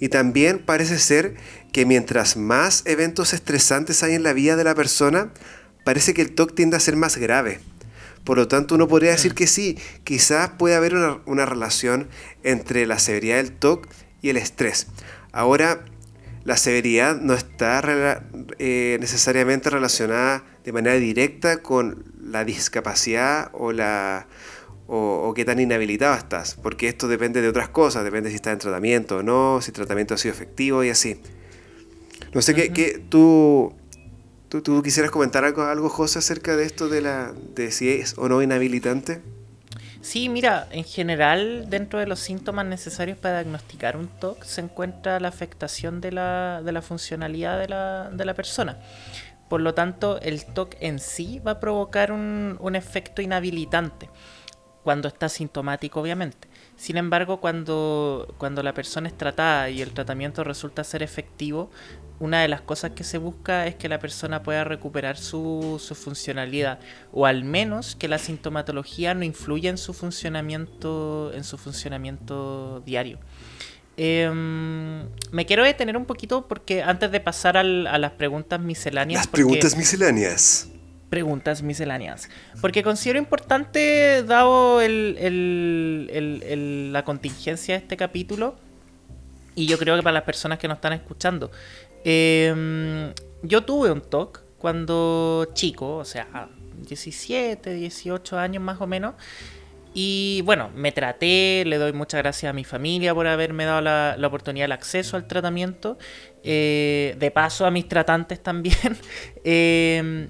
[0.00, 1.34] Y también parece ser
[1.72, 5.32] que mientras más eventos estresantes hay en la vida de la persona,
[5.84, 7.60] parece que el TOC tiende a ser más grave.
[8.24, 12.08] Por lo tanto, uno podría decir que sí, quizás puede haber una, relación
[12.44, 13.88] entre la severidad del TOC
[14.20, 14.86] y el estrés.
[15.32, 15.84] Ahora,
[16.44, 17.82] la severidad no está
[18.58, 24.26] eh, necesariamente relacionada de manera directa con la discapacidad o la
[24.94, 28.58] o, qué tan inhabilitado estás, porque esto depende de otras cosas, depende si estás en
[28.58, 31.18] tratamiento o no, si el tratamiento ha sido efectivo y así.
[32.34, 33.74] No sé qué, qué tú
[34.60, 38.42] ¿Tú, quisieras comentar algo, José, acerca de esto de, la, de si es o no
[38.42, 39.22] inhabilitante?
[40.02, 45.20] Sí, mira, en general, dentro de los síntomas necesarios para diagnosticar un TOC se encuentra
[45.20, 48.78] la afectación de la, de la funcionalidad de la, de la persona.
[49.48, 54.10] Por lo tanto, el TOC en sí va a provocar un, un efecto inhabilitante,
[54.82, 56.48] cuando está sintomático, obviamente.
[56.76, 61.70] Sin embargo, cuando, cuando la persona es tratada y el tratamiento resulta ser efectivo,
[62.22, 65.94] una de las cosas que se busca es que la persona pueda recuperar su, su
[65.94, 66.78] funcionalidad
[67.12, 73.18] o al menos que la sintomatología no influya en su funcionamiento en su funcionamiento diario.
[73.96, 75.02] Em,
[75.32, 79.18] me quiero detener un poquito porque antes de pasar al- a las preguntas misceláneas.
[79.20, 80.68] Las preguntas misceláneas.
[81.10, 82.30] preguntas misceláneas.
[82.62, 88.56] Porque considero importante, dado el- el- el- el- la contingencia de este capítulo,
[89.54, 91.50] y yo creo que para las personas que nos están escuchando,
[92.04, 96.48] eh, yo tuve un TOC cuando chico, o sea,
[96.86, 99.14] 17, 18 años más o menos.
[99.94, 104.16] Y bueno, me traté, le doy muchas gracias a mi familia por haberme dado la,
[104.16, 105.98] la oportunidad, el acceso al tratamiento.
[106.44, 108.76] eh, de paso a mis tratantes también.
[109.44, 110.28] Eh,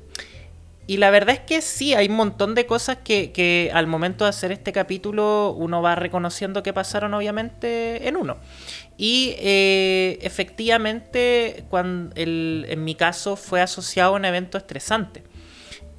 [0.87, 4.31] y la verdad es que sí, hay un montón de cosas que al momento de
[4.31, 8.39] hacer este capítulo uno va reconociendo que pasaron obviamente en uno.
[8.97, 15.23] Y eh, efectivamente, cuando el- en mi caso fue asociado a un evento estresante.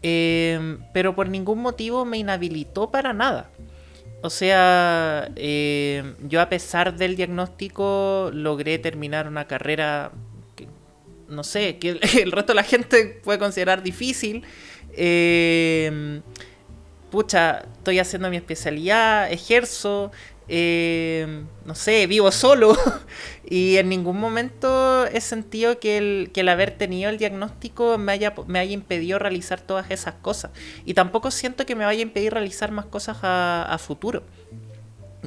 [0.02, 3.50] Eh, pero por ningún motivo me inhabilitó para nada.
[4.22, 10.12] O sea, eh, yo a pesar del diagnóstico logré terminar una carrera
[10.56, 10.68] que,
[11.28, 12.00] no sé, que el,
[12.32, 14.44] resto de la gente puede considerar difícil.
[17.12, 20.12] Pucha, estoy haciendo mi especialidad, ejerzo,
[20.48, 22.76] eh, no sé, vivo solo
[23.50, 28.12] y en ningún momento he sentido que el, que el haber tenido el diagnóstico me
[28.12, 30.52] haya, me haya impedido realizar todas esas cosas.
[30.86, 34.24] Y tampoco siento que me vaya a impedir realizar más cosas a, futuro.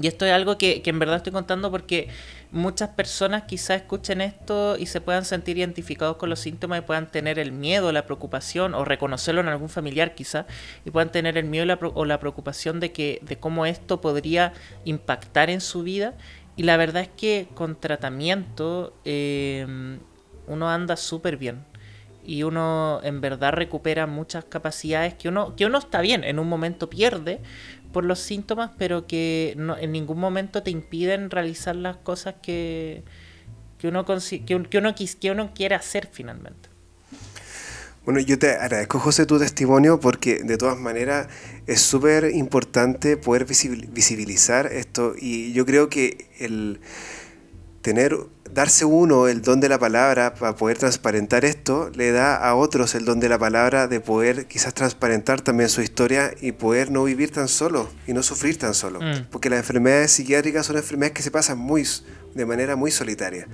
[0.01, 2.09] Y esto es algo que, que en verdad estoy contando porque
[2.51, 7.11] muchas personas quizás escuchen esto y se puedan sentir identificados con los síntomas y puedan
[7.11, 10.47] tener el miedo, la preocupación o reconocerlo en algún familiar quizás
[10.85, 14.53] y puedan tener el miedo la o la preocupación de que de cómo esto podría
[14.85, 16.15] impactar en su vida.
[16.57, 19.99] Y la verdad es que con tratamiento eh,
[20.47, 21.65] uno anda súper bien
[22.27, 26.49] y uno en verdad recupera muchas capacidades que uno que uno está bien en un
[26.49, 27.41] momento pierde
[27.97, 33.03] por los síntomas pero que en ningún momento te impiden realizar las cosas que
[33.79, 36.69] que uno que, que uno quis- que uno quiere hacer finalmente.
[38.05, 41.29] Bueno, yo te agradezco, José, tu testimonio porque de todas maneras
[41.67, 46.81] es súper importante poder visibil- visibilizar esto y yo creo que el
[47.81, 48.15] tener,
[48.57, 52.95] darse uno el don de la palabra para poder transparentar esto, le da a otros
[52.95, 57.05] el don de la palabra de poder quizás transparentar también su historia y poder no
[57.05, 58.99] vivir tan solo y no sufrir tan solo.
[59.03, 59.27] Mm.
[59.31, 61.87] Porque las enfermedades psiquiátricas son enfermedades que se pasan muy,
[62.35, 63.47] de manera muy solitaria.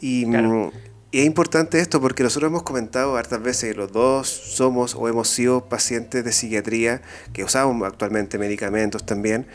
[0.00, 0.48] Y, Claro.
[0.48, 0.72] mm,
[1.12, 5.28] y es importante esto porque nosotros hemos comentado hartas veces, los dos somos o hemos
[5.28, 7.02] sido pacientes de psiquiatría
[7.34, 9.46] que usamos actualmente medicamentos también.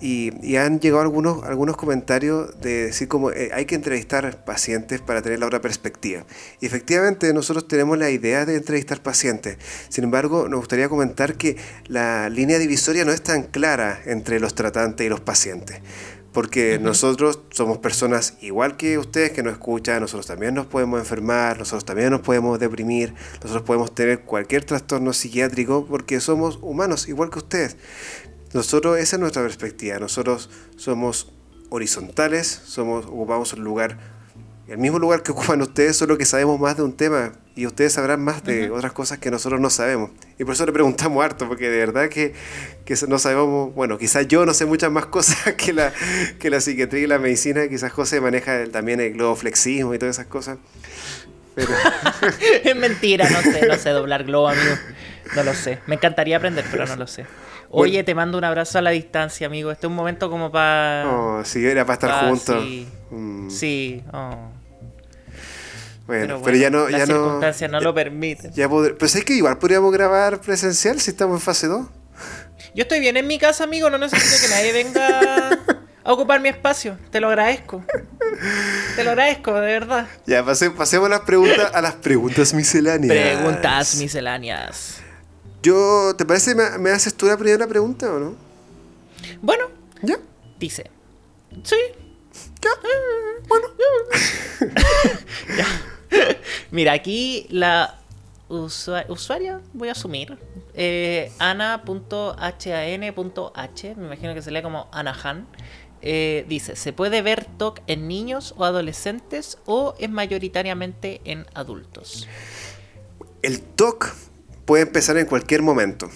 [0.00, 5.00] Y, y han llegado algunos, algunos comentarios de decir como eh, hay que entrevistar pacientes
[5.00, 6.24] para tener la otra perspectiva.
[6.60, 9.56] Y efectivamente nosotros tenemos la idea de entrevistar pacientes.
[9.88, 14.54] Sin embargo, nos gustaría comentar que la línea divisoria no es tan clara entre los
[14.54, 15.80] tratantes y los pacientes.
[16.32, 21.58] Porque nosotros somos personas igual que ustedes que nos escuchan, nosotros también nos podemos enfermar,
[21.58, 27.30] nosotros también nos podemos deprimir, nosotros podemos tener cualquier trastorno psiquiátrico porque somos humanos igual
[27.30, 27.78] que ustedes.
[28.56, 29.98] Nosotros, esa es nuestra perspectiva.
[29.98, 31.30] Nosotros somos
[31.68, 33.98] horizontales, somos, ocupamos un lugar,
[34.66, 37.92] el mismo lugar que ocupan ustedes, solo que sabemos más de un tema y ustedes
[37.92, 40.10] sabrán más de otras cosas que nosotros no sabemos.
[40.38, 42.34] Y por eso le preguntamos harto, porque de verdad que,
[42.84, 45.92] que no sabemos, bueno, quizás yo no sé muchas más cosas que la,
[46.38, 50.16] que la psiquiatría y la medicina, quizás José maneja el- también el globoflexismo y todas
[50.16, 50.58] esas cosas.
[51.54, 51.68] Pero,
[52.64, 54.76] es mentira no sé no sé doblar globo amigo
[55.34, 57.24] no lo sé me encantaría aprender pero no lo sé
[57.70, 58.04] oye Bueno.
[58.04, 61.44] te mando un abrazo a la distancia amigo este es un momento como para oh,
[61.44, 62.62] si era para estar Ah, juntos.
[62.64, 62.88] sí.
[63.10, 64.50] Mm, sí oh.
[66.06, 66.88] bueno, pero, ya no...
[66.88, 70.40] las Ya no circunstancias no ya- lo permiten Ya Pero es que igual podríamos grabar
[70.40, 71.86] presencial si estamos en fase 2.
[72.74, 73.90] Yo estoy bien en mi casa, amigo.
[73.90, 75.50] No necesito que nadie venga
[76.04, 76.96] a ocupar mi espacio.
[77.10, 77.82] Te lo agradezco.
[78.96, 80.06] Te lo agradezco, de verdad.
[80.26, 83.12] Ya, pase- pasemos a las preguntas, a las preguntas misceláneas.
[83.38, 85.00] Preguntas misceláneas.
[85.66, 88.36] Yo, ¿te parece me, me haces tú la primera pregunta o no?
[89.42, 89.64] Bueno,
[90.00, 90.16] Ya.
[90.60, 90.88] dice.
[91.64, 91.74] Sí.
[92.62, 92.70] Ya.
[93.48, 93.66] Bueno.
[96.70, 97.98] Mira, aquí la
[98.48, 100.38] usua- usuaria, voy a asumir,
[100.74, 102.74] eh, ana.han.h,
[103.96, 105.48] me imagino que se lee como Anahan,
[106.00, 112.28] eh, dice, ¿se puede ver TOC en niños o adolescentes o es mayoritariamente en adultos?
[113.42, 114.14] El TOC
[114.66, 116.10] puede empezar en cualquier momento.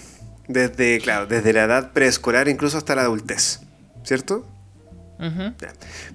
[0.48, 3.61] Desde, claro, desde la edad preescolar incluso hasta la adultez.
[4.05, 4.46] ¿Cierto?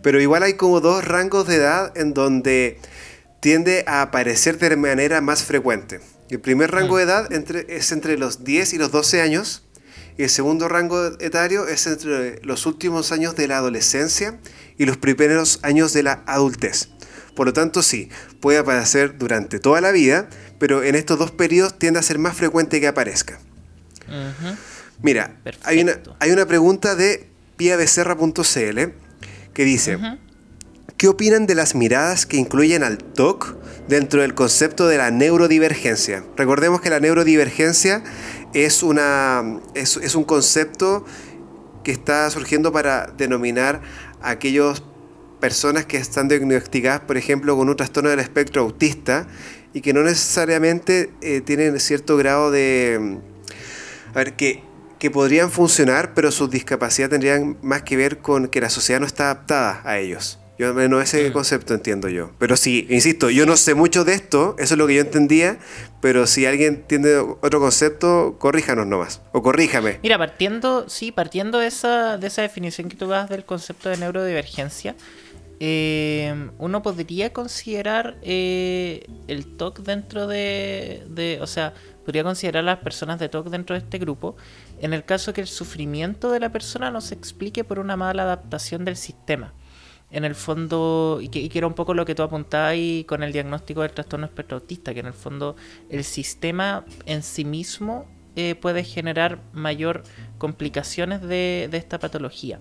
[0.02, 2.80] Pero igual hay como dos rangos de edad en donde
[3.40, 6.00] tiende a aparecer de manera más frecuente.
[6.30, 9.64] El primer rango de edad entre- es entre los 10 y los 12 años.
[10.18, 14.40] Y el segundo rango etario es entre los últimos años de la adolescencia
[14.78, 16.90] y los primeros años de la adultez.
[17.36, 18.10] Por lo tanto, sí,
[18.40, 20.30] puede aparecer durante toda la vida,
[20.60, 23.40] pero en estos dos periodos tiende a ser más frecuente que aparezca.
[25.02, 27.28] Mira, hay una, hay una pregunta de
[27.58, 28.80] piabecerra.cl
[29.54, 29.98] que dice.
[30.98, 36.24] ¿qué opinan de las miradas que incluyen al TOC dentro del concepto de la neurodivergencia?
[36.38, 38.04] Recordemos que la neurodivergencia
[38.54, 41.06] es, una, es, es un concepto
[41.84, 43.82] que está surgiendo para denominar
[44.22, 44.84] a aquellas
[45.40, 49.28] personas que están diagnosticadas, por ejemplo, con un trastorno del espectro autista
[49.76, 53.20] y que no necesariamente eh, tienen cierto grado de...
[54.14, 54.64] A ver, que,
[55.00, 59.06] que podrían funcionar, pero sus discapacidades tendrían más que ver con que la sociedad no
[59.06, 60.40] está adaptada a ellos.
[60.58, 62.32] Yo menos ese concepto entiendo yo.
[62.40, 65.58] Pero sí, insisto, yo no sé mucho de esto, eso es lo que yo entendía,
[66.00, 69.20] pero si alguien entiende otro concepto, corríjanos nomás.
[69.34, 70.00] O corríjame.
[70.02, 73.98] Mira, partiendo, sí, partiendo de esa, de esa definición que tú das del concepto de
[73.98, 74.96] neurodivergencia,
[75.60, 82.80] eh, uno podría considerar eh, el TOC dentro de, o sea, podría considerar a las
[82.80, 84.36] personas de TOC dentro de este grupo,
[84.82, 88.24] en el caso que el sufrimiento de la persona no se explique por una mala
[88.24, 89.54] adaptación del sistema.
[90.12, 92.78] En el fondo, y que, era un poco lo que tú apuntabas
[93.08, 95.56] con el diagnóstico del trastorno espectro autista, que en el fondo
[95.90, 100.04] el sistema en sí mismo eh, puede generar mayor
[100.38, 102.60] complicaciones de esta patología.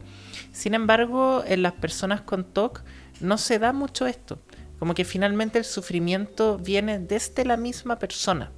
[0.54, 2.82] Sin embargo, en las personas con TOC
[3.20, 4.38] no se da mucho esto.
[4.78, 8.52] Como que finalmente el sufrimiento viene desde la misma persona.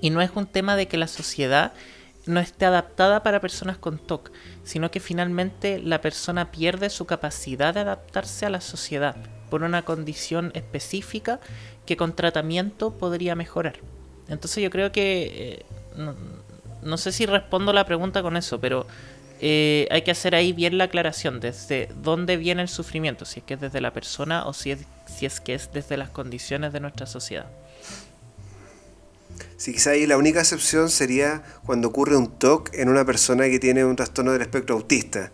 [0.00, 1.74] Y no es un tema de que la sociedad
[2.24, 4.32] no esté adaptada para personas con TOC,
[4.64, 9.14] sino que finalmente la persona pierde su capacidad de adaptarse a la sociedad
[9.50, 11.38] por una condición específica
[11.84, 13.74] que con tratamiento podría mejorar.
[14.28, 16.14] Entonces yo creo que, eh, no,
[16.82, 18.86] no sé si respondo la pregunta con eso, pero
[19.40, 23.46] eh, hay que hacer ahí bien la aclaración desde dónde viene el sufrimiento, si es
[23.46, 26.72] que es desde la persona o si es, si es que es desde las condiciones
[26.72, 27.46] de nuestra sociedad.
[29.56, 33.58] Sí, quizá ahí la única excepción sería cuando ocurre un TOC en una persona que
[33.58, 35.32] tiene un trastorno del espectro autista.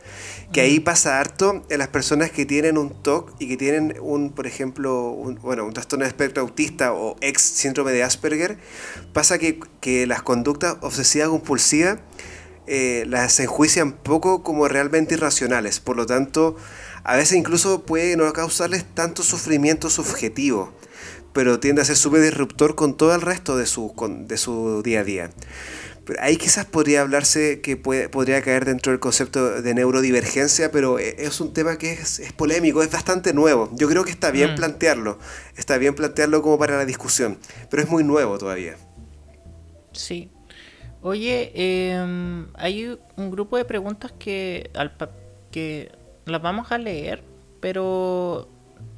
[0.53, 4.31] Que ahí pasa harto en las personas que tienen un TOC y que tienen un,
[4.31, 8.59] por ejemplo, un, bueno, un trastorno del espectro autista o ex síndrome de Asperger.
[9.13, 11.99] Pasa que, que las conductas obsesivas compulsivas
[12.67, 15.81] eh, las enjuician poco como realmente irracionales.
[15.81, 16.57] Por lo tanto,
[17.05, 20.73] a veces incluso puede no causarles tanto sufrimiento subjetivo
[21.33, 24.83] pero tiende a ser súper disruptor con todo el resto de su, con- de su
[24.83, 25.31] día a día.
[26.05, 30.99] Pero ahí quizás podría hablarse que puede, podría caer dentro del concepto de neurodivergencia, pero
[30.99, 33.71] e- es un tema que es, es polémico, es bastante nuevo.
[33.75, 34.57] Yo creo que está bien Mm.
[34.57, 35.21] plantearlo,
[35.57, 37.39] está bien plantearlo como para la discusión,
[37.71, 38.77] pero es muy nuevo todavía.
[39.93, 40.33] Sí.
[41.03, 44.93] Oye, em, hay un grupo de preguntas que, al
[45.51, 45.91] que
[46.27, 47.23] las vamos a leer,
[47.61, 48.49] pero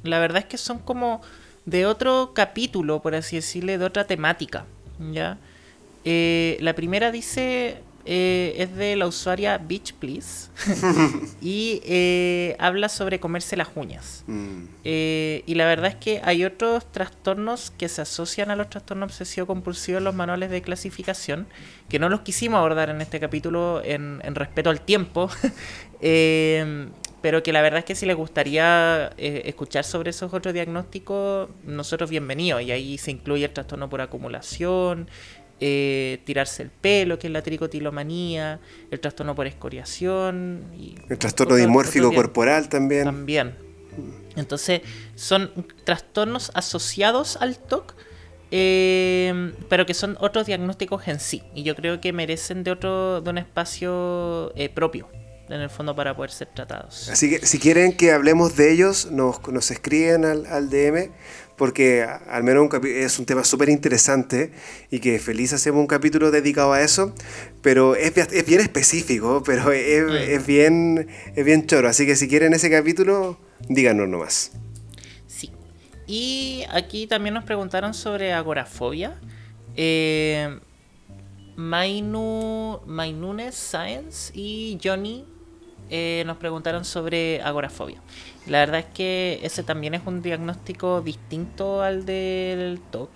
[0.03, 1.21] la verdad es que son como
[1.65, 4.65] de otro capítulo, por así decirle, de otra temática.
[5.11, 5.37] ¿ya?
[6.03, 10.49] Eh, la primera dice, eh, es de la usuaria Beach Please,
[11.41, 14.25] y eh, habla sobre comerse las uñas.
[14.27, 14.65] Mm.
[14.83, 19.11] Eh, y la verdad es que hay otros trastornos que se asocian a los trastornos
[19.11, 21.47] obsesivo compulsivos en los manuales de clasificación,
[21.87, 25.29] que no los quisimos abordar en este capítulo en, en respeto al tiempo,
[27.21, 32.09] pero que la verdad es que si les gustaría escuchar sobre esos otros diagnósticos, nosotros
[32.09, 32.61] bienvenidos.
[32.63, 35.07] Y ahí se incluye el trastorno por acumulación,
[35.65, 38.59] eh, tirarse el pelo, que es la tricotilomanía,
[38.91, 40.65] el trastorno por escoriación.
[40.77, 41.67] Y El trastorno dia-
[42.13, 43.05] corporal también.
[43.05, 43.55] también.
[44.35, 44.81] Entonces,
[45.15, 45.51] son
[45.85, 47.93] trastornos asociados al TOC,
[48.51, 51.43] eh, pero que son otros diagnósticos en sí.
[51.55, 55.07] Y yo creo que merecen de otro, de un espacio eh, propio,
[55.49, 57.09] en el fondo, para poder ser tratados.
[57.09, 61.11] Así que si quieren que hablemos de ellos, nos, nos escriben al, al DM,
[61.57, 64.51] porque al menos un es un tema súper interesante
[64.89, 67.13] y que feliz hacemos un capítulo dedicado a eso,
[67.61, 71.87] pero es, es bien específico, pero es, es bien, es bien choro.
[71.87, 73.37] Así que si quieren ese capítulo,
[73.69, 74.51] díganos nomás.
[75.27, 75.51] Sí.
[76.07, 79.19] Y aquí también nos preguntaron sobre agorafobia.
[79.75, 80.59] Eh,
[81.55, 85.25] Mainu, Mainunes Science y Johnny
[85.89, 88.01] eh, nos preguntaron sobre agorafobia.
[88.47, 93.09] La verdad es que ese también es un diagnóstico distinto al del TOC.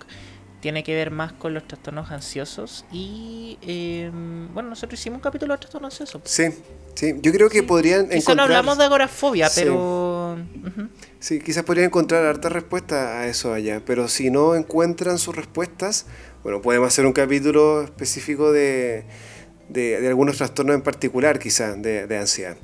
[0.60, 4.10] tiene que ver más con los trastornos ansiosos y eh,
[4.52, 6.22] bueno, nosotros hicimos un capítulo de trastornos ansiosos.
[6.24, 6.46] Sí,
[6.94, 8.46] sí, yo creo que podrían Quizá no encontrar...
[8.46, 9.60] hablamos de agorafobia, Sí.
[9.62, 10.36] pero...
[11.20, 16.06] Sí, quizás podrían encontrar harta respuesta a eso allá, pero si no encuentran sus respuestas,
[16.42, 19.04] bueno, podemos hacer un capítulo específico de,
[19.68, 22.56] de, de algunos trastornos en particular, quizás, de, de ansiedad.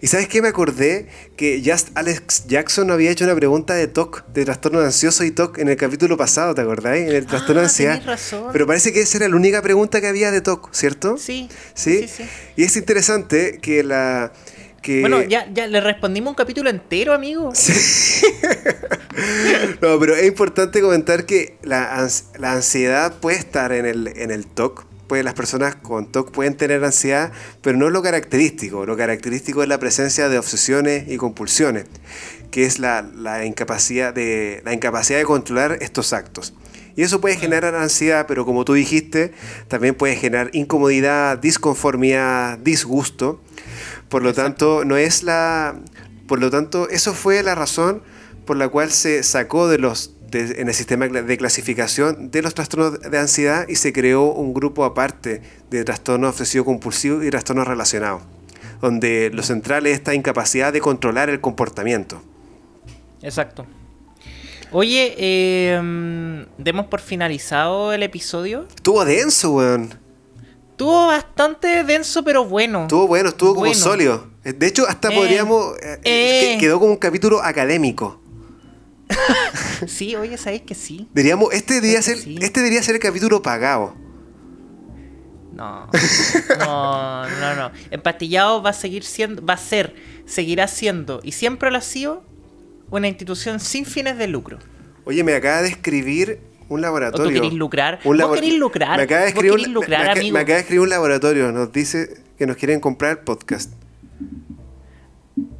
[0.00, 1.06] Y sabes qué me acordé
[1.36, 5.58] que Just Alex Jackson había hecho una pregunta de TOC, de trastorno ansioso y TOC
[5.58, 7.08] en el capítulo pasado, ¿te acordáis?
[7.08, 7.92] En el trastorno de Ah, ansiedad.
[7.94, 8.48] tenés razón.
[8.52, 11.16] Pero parece que esa era la única pregunta que había de TOC, ¿cierto?
[11.18, 12.06] Sí, ¿Sí?
[12.06, 12.24] sí, sí.
[12.56, 14.32] Y es interesante que la...
[14.82, 17.52] Que Bueno, ya, ya le respondimos un capítulo entero, amigo.
[19.80, 24.30] No, pero es importante comentar que la, ans- la ansiedad puede estar en el, en
[24.30, 24.86] el TOC.
[25.20, 28.86] Las personas con TOC pueden tener ansiedad, pero no es lo característico.
[28.86, 31.84] Lo característico es la presencia de obsesiones y compulsiones,
[32.50, 36.54] que es la, la incapacidad, de, la incapacidad de controlar estos actos.
[36.96, 39.32] Y eso puede generar ansiedad, pero como tú dijiste,
[39.68, 43.40] también puede generar incomodidad, disconformidad, disgusto.
[44.08, 45.76] Por lo tanto, no es la.
[46.26, 48.02] Por lo tanto, eso fue la razón
[48.46, 52.54] por la cual se sacó de los de- en el sistema de clasificación de los
[52.54, 57.68] trastornos de ansiedad y se creó un grupo aparte de trastornos obsesivo compulsivo y trastornos
[57.68, 58.22] relacionados,
[58.80, 62.22] donde lo central es esta incapacidad de controlar el comportamiento.
[63.22, 63.66] Exacto.
[64.72, 68.66] Oye, eh, demos por finalizado el episodio.
[68.74, 69.94] Estuvo denso, weón.
[70.70, 72.82] Estuvo bastante denso, pero bueno.
[72.82, 73.74] Estuvo bueno, estuvo como Bueno.
[73.78, 74.26] sólido.
[74.42, 75.76] De hecho, hasta Eh, podríamos.
[75.82, 76.54] eh, eh.
[76.54, 78.21] que- Quedó como un capítulo académico.
[79.86, 81.08] Sí, oye, ¿sabéis que sí?
[81.12, 82.36] Deberíamos, este, debería ser, sí.
[82.40, 83.94] este debería ser el capítulo pagado.
[85.52, 85.88] No.
[86.58, 87.70] No, no, no.
[87.90, 89.94] Empastillado va a seguir siendo, va a ser,
[90.24, 92.24] seguirá siendo, y siempre lo ha sido,
[92.90, 94.58] una institución sin fines de lucro.
[95.04, 97.26] Oye, me acaba de escribir un laboratorio.
[97.26, 97.98] ¿O tú querís lucrar?
[98.04, 98.96] Un ¿Vos labor- querís lucrar?
[98.96, 100.34] Me acaba de ¿Vos escribir, un- lucrar, me, aca- amigo?
[100.34, 101.52] me acaba de escribir un laboratorio.
[101.52, 103.72] Nos dice que nos quieren comprar podcast.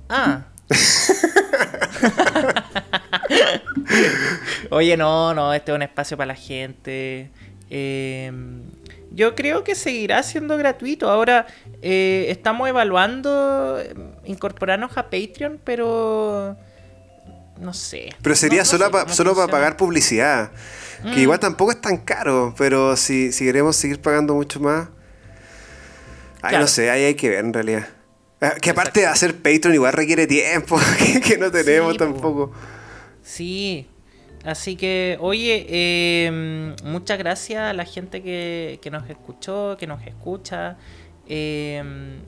[0.09, 0.47] Ah.
[4.70, 7.31] Oye, no, no, este es un espacio para la gente.
[7.70, 8.33] Eh,
[9.11, 11.11] yo creo que seguirá siendo gratuito.
[11.11, 11.47] Ahora
[11.83, 16.57] eh, estamos evaluando eh, incorporarnos a Patreon, pero
[17.61, 18.11] no sé.
[18.23, 20.51] Pero sería No- no solo, sé pa- cómo solo para pagar publicidad.
[21.03, 21.23] Que Mm.
[21.23, 22.55] igual tampoco es tan caro.
[22.57, 24.89] Pero si, si queremos seguir pagando mucho más.
[26.41, 26.61] Ay, Claro.
[26.61, 27.87] no sé, ahí hay que ver en realidad.
[28.43, 30.78] Ah, Que aparte de hacer Patreon igual requiere tiempo.
[30.98, 32.05] Que, que no tenemos Sí, po.
[32.05, 32.52] tampoco.
[33.23, 33.86] Sí.
[34.44, 40.05] Así que, oye, eh, muchas gracias a la gente que, que nos escuchó, que nos
[40.05, 40.77] escucha.
[41.28, 42.19] Eh,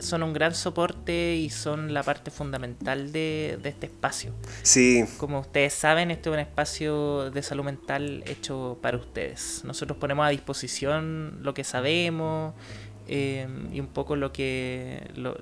[0.00, 4.34] son un gran soporte y son la parte fundamental de, de este espacio.
[4.62, 5.02] Sí.
[5.16, 9.62] Como ustedes saben, este es un espacio de salud mental hecho para ustedes.
[9.64, 12.52] Nosotros ponemos a disposición lo que sabemos
[13.08, 15.36] eh, y un poco lo que lo,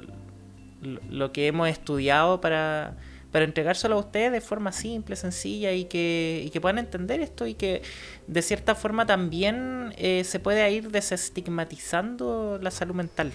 [1.10, 2.96] lo- que hemos estudiado para,
[3.30, 7.46] para entregárselo a ustedes de forma simple, sencilla y que, y que puedan entender esto
[7.46, 7.82] y que
[8.26, 13.32] de cierta forma también eh, se puede ir desestigmatizando la salud mental.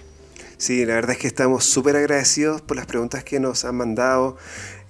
[0.56, 4.36] Sí, la verdad es que estamos súper agradecidos por las preguntas que nos han mandado.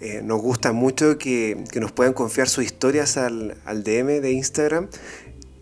[0.01, 4.33] Eh, nos gusta mucho que, que nos puedan confiar sus historias al, al DM de
[4.33, 4.89] Instagram.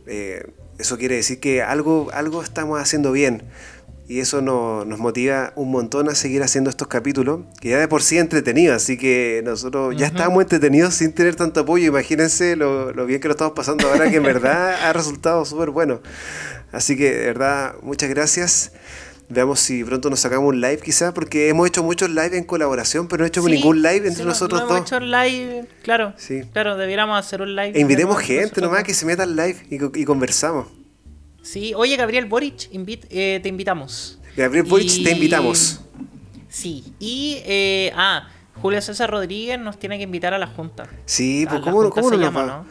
[0.06, 0.46] Eh,
[0.78, 3.42] eso quiere decir que algo, algo estamos haciendo bien.
[4.08, 7.88] Y eso no- nos motiva un montón a seguir haciendo estos capítulos, que ya de
[7.88, 10.14] por sí es entretenido, así que nosotros ya Ujú.
[10.14, 11.86] estábamos entretenidos sin tener tanto apoyo.
[11.88, 15.70] Imagínense lo, lo bien que lo estamos pasando ahora, que en verdad ha resultado súper
[15.70, 16.00] bueno.
[16.70, 18.70] Así que de verdad, muchas gracias.
[19.28, 23.08] Veamos si pronto nos sacamos un live quizá, porque hemos hecho muchos live en colaboración,
[23.08, 24.76] pero no hemos hecho Sí, ningún live entre sí, no- nosotros no dos.
[24.76, 26.14] Hemos hecho live, claro.
[26.16, 26.42] Sí.
[26.52, 27.72] Claro, debiéramos hacer un live.
[27.74, 30.68] E invitemos gente nomás que se meta al live y, co- y conversamos.
[31.42, 34.18] Sí, oye Gabriel Boric, invit- eh, te invitamos.
[34.36, 35.80] Gabriel Boric, Y- te invitamos.
[36.48, 38.28] Sí, y eh, ah,
[38.60, 40.88] Julio César Rodríguez nos tiene que invitar a la junta.
[41.04, 42.46] Sí, pues ¿cómo, junta cómo se no llama, va?
[42.46, 42.66] ¿no?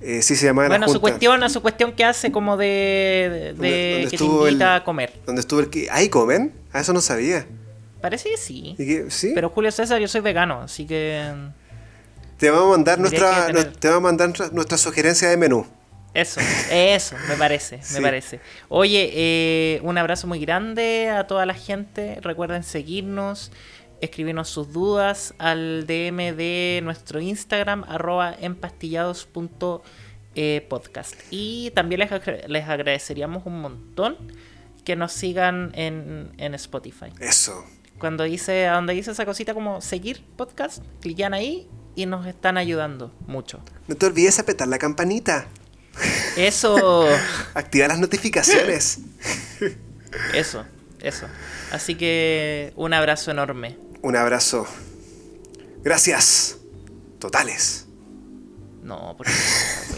[0.00, 1.00] Eh, sí, se llama Bueno, la a su junta.
[1.00, 4.74] cuestión, a su cuestión que hace como de, de Donde- donde que te el- invita
[4.76, 5.12] a comer.
[5.26, 5.88] ¿Dónde estuvo el que?
[5.90, 6.52] ¿Ahí comen?
[6.72, 7.46] A eso no sabía.
[8.00, 8.76] Parece que sí.
[9.08, 9.32] ¿Sí?
[9.34, 11.22] Pero Julio César, yo soy vegano, así que
[12.38, 15.66] te vamos a mandar nuestra, tener- te vamos a mandar nuestra, nuestra sugerencia de menú.
[16.12, 16.40] Eso,
[16.72, 17.94] eso, me parece, Sí.
[17.94, 18.40] me parece.
[18.68, 22.18] Oye, eh, un abrazo muy grande a toda la gente.
[22.22, 23.52] Recuerden seguirnos,
[24.00, 31.14] escribirnos sus dudas al DM de nuestro Instagram, arroba empastillados.podcast.
[31.30, 34.16] Y también les, agra- les agradeceríamos un montón
[34.84, 37.12] que nos sigan en, en Spotify.
[37.20, 37.64] Eso.
[37.98, 42.56] Cuando dice, a donde dice esa cosita como seguir podcast, clican ahí y nos están
[42.56, 43.60] ayudando mucho.
[43.88, 45.48] No te olvides apretar la campanita.
[46.36, 47.06] Eso,
[47.54, 49.00] Activa las notificaciones.
[50.34, 50.64] eso,
[51.00, 51.26] eso.
[51.72, 54.66] Así que un abrazo enorme un abrazo.
[55.82, 56.56] Gracias.
[57.18, 57.86] Totales.
[58.82, 59.90] No, por favor,